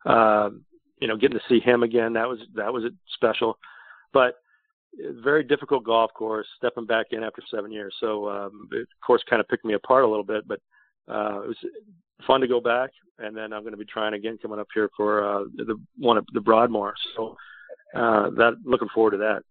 [0.05, 0.63] Um,
[0.99, 2.83] you know, getting to see him again, that was that was
[3.15, 3.57] special.
[4.13, 4.35] But
[5.21, 7.93] very difficult golf course, stepping back in after seven years.
[7.99, 10.59] So um, of course kind of picked me apart a little bit, but
[11.07, 11.57] uh, it was
[12.25, 12.89] fun to go back.
[13.19, 16.17] And then I'm going to be trying again coming up here for uh, the one
[16.17, 16.95] of the Broadmoor.
[17.15, 17.35] So
[17.95, 19.43] uh, that looking forward to that.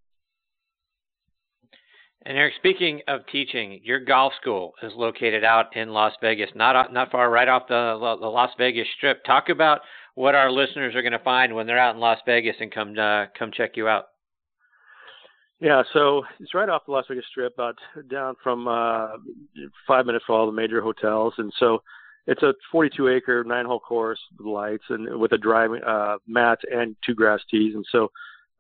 [2.27, 6.93] And Eric, speaking of teaching, your golf school is located out in Las Vegas, not
[6.93, 9.23] not far, right off the the Las Vegas Strip.
[9.25, 9.81] Talk about
[10.17, 12.99] what our listeners are going to find when they're out in Las Vegas and come
[12.99, 14.07] uh, come check you out.
[15.61, 17.77] Yeah, so it's right off the Las Vegas Strip, about
[18.11, 19.09] down from uh,
[19.87, 21.81] five minutes from all the major hotels, and so
[22.27, 26.59] it's a 42 acre nine hole course with lights and with a driving uh, mat
[26.73, 28.11] and two grass tees, and so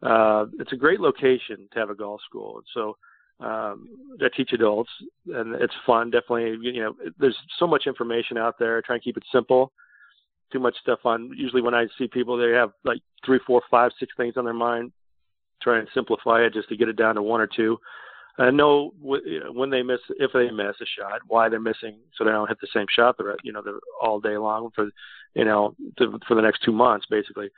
[0.02, 2.58] uh, it's a great location to have a golf school.
[2.58, 2.96] And so
[3.44, 3.88] um,
[4.20, 4.90] I teach adults,
[5.26, 6.10] and it's fun.
[6.10, 8.78] Definitely, you know, there's so much information out there.
[8.78, 9.72] I try and keep it simple.
[10.52, 11.32] Too much stuff on.
[11.36, 14.54] Usually, when I see people, they have like three, four, five, six things on their
[14.54, 14.92] mind.
[15.60, 17.78] Try and simplify it just to get it down to one or two.
[18.38, 22.30] I know when they miss, if they miss a shot, why they're missing, so they
[22.30, 24.90] don't hit the same shot the you know they're all day long for,
[25.34, 27.48] you know, to, for the next two months basically.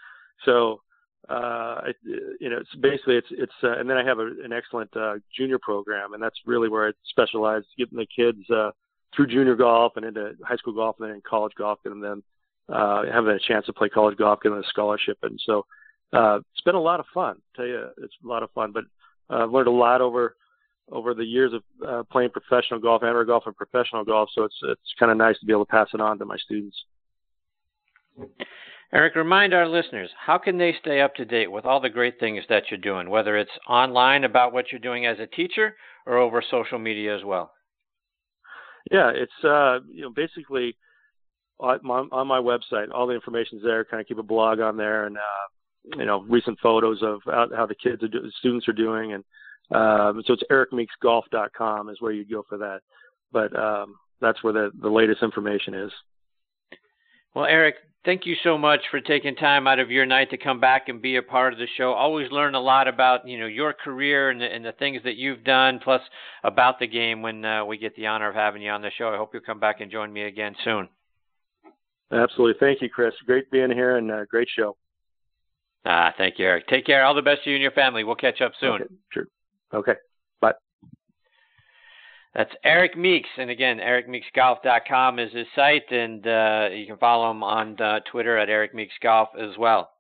[0.44, 0.80] So
[1.28, 1.96] uh, it,
[2.40, 5.16] you know, it's basically it's it's, uh, and then I have a, an excellent uh,
[5.36, 8.70] junior program, and that's really where I specialize, getting the kids uh,
[9.14, 12.22] through junior golf and into high school golf and then college golf, and then
[12.68, 15.66] uh, having a chance to play college golf, getting a scholarship, and so
[16.12, 17.36] uh, it's been a lot of fun.
[17.36, 18.84] I tell you, it's a lot of fun, but
[19.28, 20.36] uh, I've learned a lot over
[20.90, 24.31] over the years of uh, playing professional golf, amateur golf, and professional golf.
[24.35, 26.36] So it's it's kind of nice to be able to pass it on to my
[26.36, 26.77] students.
[28.93, 32.19] Eric, remind our listeners how can they stay up to date with all the great
[32.19, 36.16] things that you're doing, whether it's online about what you're doing as a teacher or
[36.16, 37.52] over social media as well.
[38.90, 40.74] Yeah, it's uh, you know basically
[41.60, 42.86] on my, on my website.
[42.94, 43.85] All the information's there.
[43.85, 47.48] Kind of keep a blog on there, and uh, you know recent photos of how,
[47.55, 49.23] how the kids are do- students are doing, and
[49.70, 52.81] um, so it's ericmeeksgolf.com is where you'd go for that.
[53.32, 55.93] But um, that's where the the latest information is.
[57.35, 60.61] Well, Eric, thank you so much for taking time out of your night to come
[60.61, 61.93] back and be a part of the show.
[61.93, 65.16] Always learn a lot about you know your career and the, and the things that
[65.16, 66.01] you've done, plus
[66.43, 69.09] about the game when uh, we get the honor of having you on the show.
[69.09, 70.89] I hope you'll come back and join me again soon.
[72.11, 73.12] Absolutely, thank you, Chris.
[73.27, 74.77] Great being here and uh, great show.
[75.85, 76.66] Ah, thank you, Eric.
[76.69, 77.05] Take care.
[77.05, 78.05] All the best to you and your family.
[78.05, 78.82] We'll catch up soon.
[78.82, 79.27] Okay, sure.
[79.73, 79.95] Okay.
[80.40, 80.53] Bye.
[82.35, 87.43] That's Eric Meeks, and again, ericmeeksgolf.com is his site, and uh, you can follow him
[87.43, 89.90] on uh, Twitter at Eric Meeks Golf as well.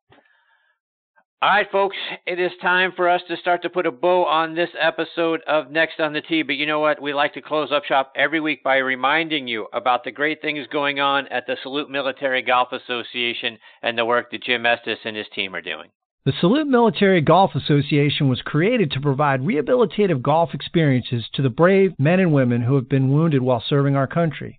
[1.40, 1.96] All right, folks,
[2.26, 5.70] it is time for us to start to put a bow on this episode of
[5.70, 6.42] Next on the Tee.
[6.42, 7.00] But you know what?
[7.00, 10.66] We like to close up shop every week by reminding you about the great things
[10.72, 15.16] going on at the Salute Military Golf Association and the work that Jim Estes and
[15.16, 15.90] his team are doing.
[16.24, 21.94] The Salute Military Golf Association was created to provide rehabilitative golf experiences to the brave
[21.98, 24.58] men and women who have been wounded while serving our country.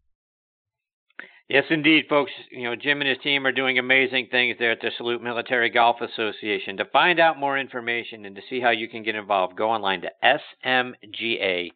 [1.51, 2.31] Yes, indeed, folks.
[2.49, 5.69] You know, Jim and his team are doing amazing things there at the Salute Military
[5.69, 6.77] Golf Association.
[6.77, 10.01] To find out more information and to see how you can get involved, go online
[10.03, 11.73] to smga.org.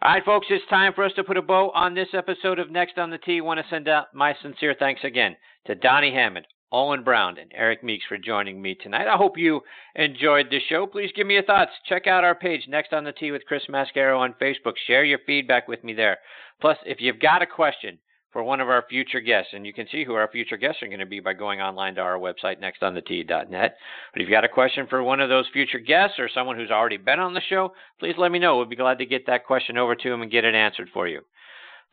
[0.00, 2.70] All right, folks, it's time for us to put a bow on this episode of
[2.70, 3.36] Next on the Tee.
[3.36, 5.36] I want to send out my sincere thanks again
[5.66, 9.06] to Donnie Hammond, Olin Browne, and Eric Meeks for joining me tonight.
[9.06, 9.60] I hope you
[9.94, 10.88] enjoyed the show.
[10.88, 11.70] Please give me your thoughts.
[11.88, 14.72] Check out our page, Next on the Tee with Chris Mascaro on Facebook.
[14.88, 16.18] Share your feedback with me there.
[16.60, 17.96] Plus, if you've got a question,
[18.32, 19.52] for one of our future guests.
[19.54, 21.94] And you can see who our future guests are going to be by going online
[21.94, 23.76] to our website, nextonthet.net.
[24.12, 26.72] But if you've got a question for one of those future guests or someone who's
[26.72, 28.58] already been on the show, please let me know.
[28.58, 31.06] We'd be glad to get that question over to them and get it answered for
[31.06, 31.20] you.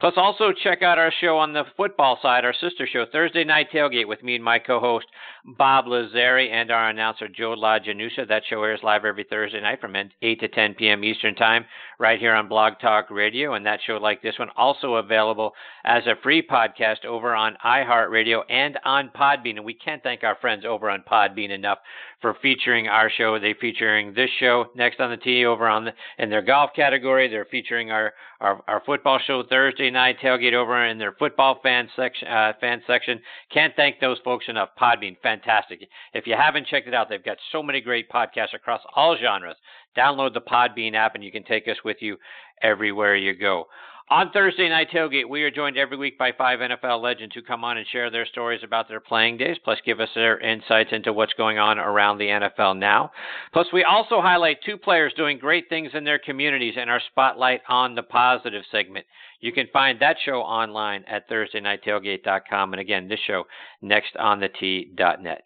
[0.02, 3.68] Plus, also check out our show on the football side, our sister show, Thursday Night
[3.72, 5.06] Tailgate, with me and my co host,
[5.46, 8.28] Bob Lazari, and our announcer, Joe LaGenusa.
[8.28, 11.04] That show airs live every Thursday night from 8 to 10 p.m.
[11.04, 11.66] Eastern Time,
[12.02, 13.54] right here on Blog Talk Radio.
[13.54, 15.54] And that show, like this one, also available
[15.86, 19.58] as a free podcast over on iHeartRadio and on Podbean.
[19.58, 21.78] And we can't thank our friends over on Podbean enough
[22.20, 23.38] for featuring our show.
[23.40, 27.30] They're featuring this show next on the tee over on the, in their golf category.
[27.30, 31.88] They're featuring our, our, our football show Thursday night tailgate over in their football fan
[31.96, 32.28] section.
[32.28, 33.20] Uh, fan section.
[33.54, 34.70] Can't thank those folks enough.
[34.80, 35.88] Podbean, fantastic.
[36.14, 39.56] If you haven't checked it out, they've got so many great podcasts across all genres.
[39.98, 42.18] Download the Podbean app, and you can take us with you
[42.62, 43.68] everywhere you go.
[44.12, 47.64] On Thursday Night Tailgate, we are joined every week by five NFL legends who come
[47.64, 51.14] on and share their stories about their playing days, plus give us their insights into
[51.14, 53.10] what's going on around the NFL now.
[53.54, 57.62] Plus, we also highlight two players doing great things in their communities in our Spotlight
[57.70, 59.06] on the Positive segment.
[59.40, 62.74] You can find that show online at ThursdayNightTailgate.com.
[62.74, 63.46] And again, this show,
[63.82, 65.44] nextonthet.net.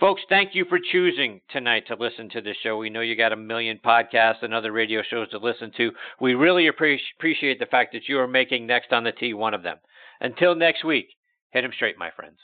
[0.00, 2.76] Folks, thank you for choosing tonight to listen to this show.
[2.76, 5.92] We know you got a million podcasts and other radio shows to listen to.
[6.20, 9.62] We really appreciate the fact that you are making Next on the Tee one of
[9.62, 9.76] them.
[10.20, 11.06] Until next week,
[11.52, 12.38] hit them straight, my friends.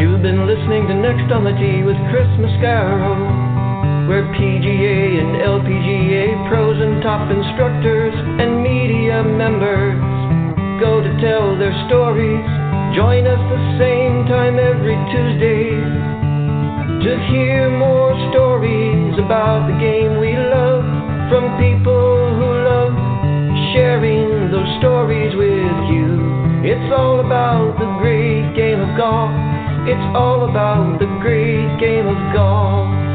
[0.00, 6.48] You've been listening to Next on the Tee with Chris Mascaro, where PGA and LPGA
[6.48, 10.05] pros and top instructors and media members
[11.20, 12.44] tell their stories.
[12.94, 15.76] Join us the same time every Tuesday
[17.04, 20.84] to hear more stories about the game we love
[21.30, 22.94] from people who love
[23.72, 26.18] sharing those stories with you.
[26.64, 29.30] It's all about the great game of golf.
[29.86, 33.05] It's all about the great game of golf.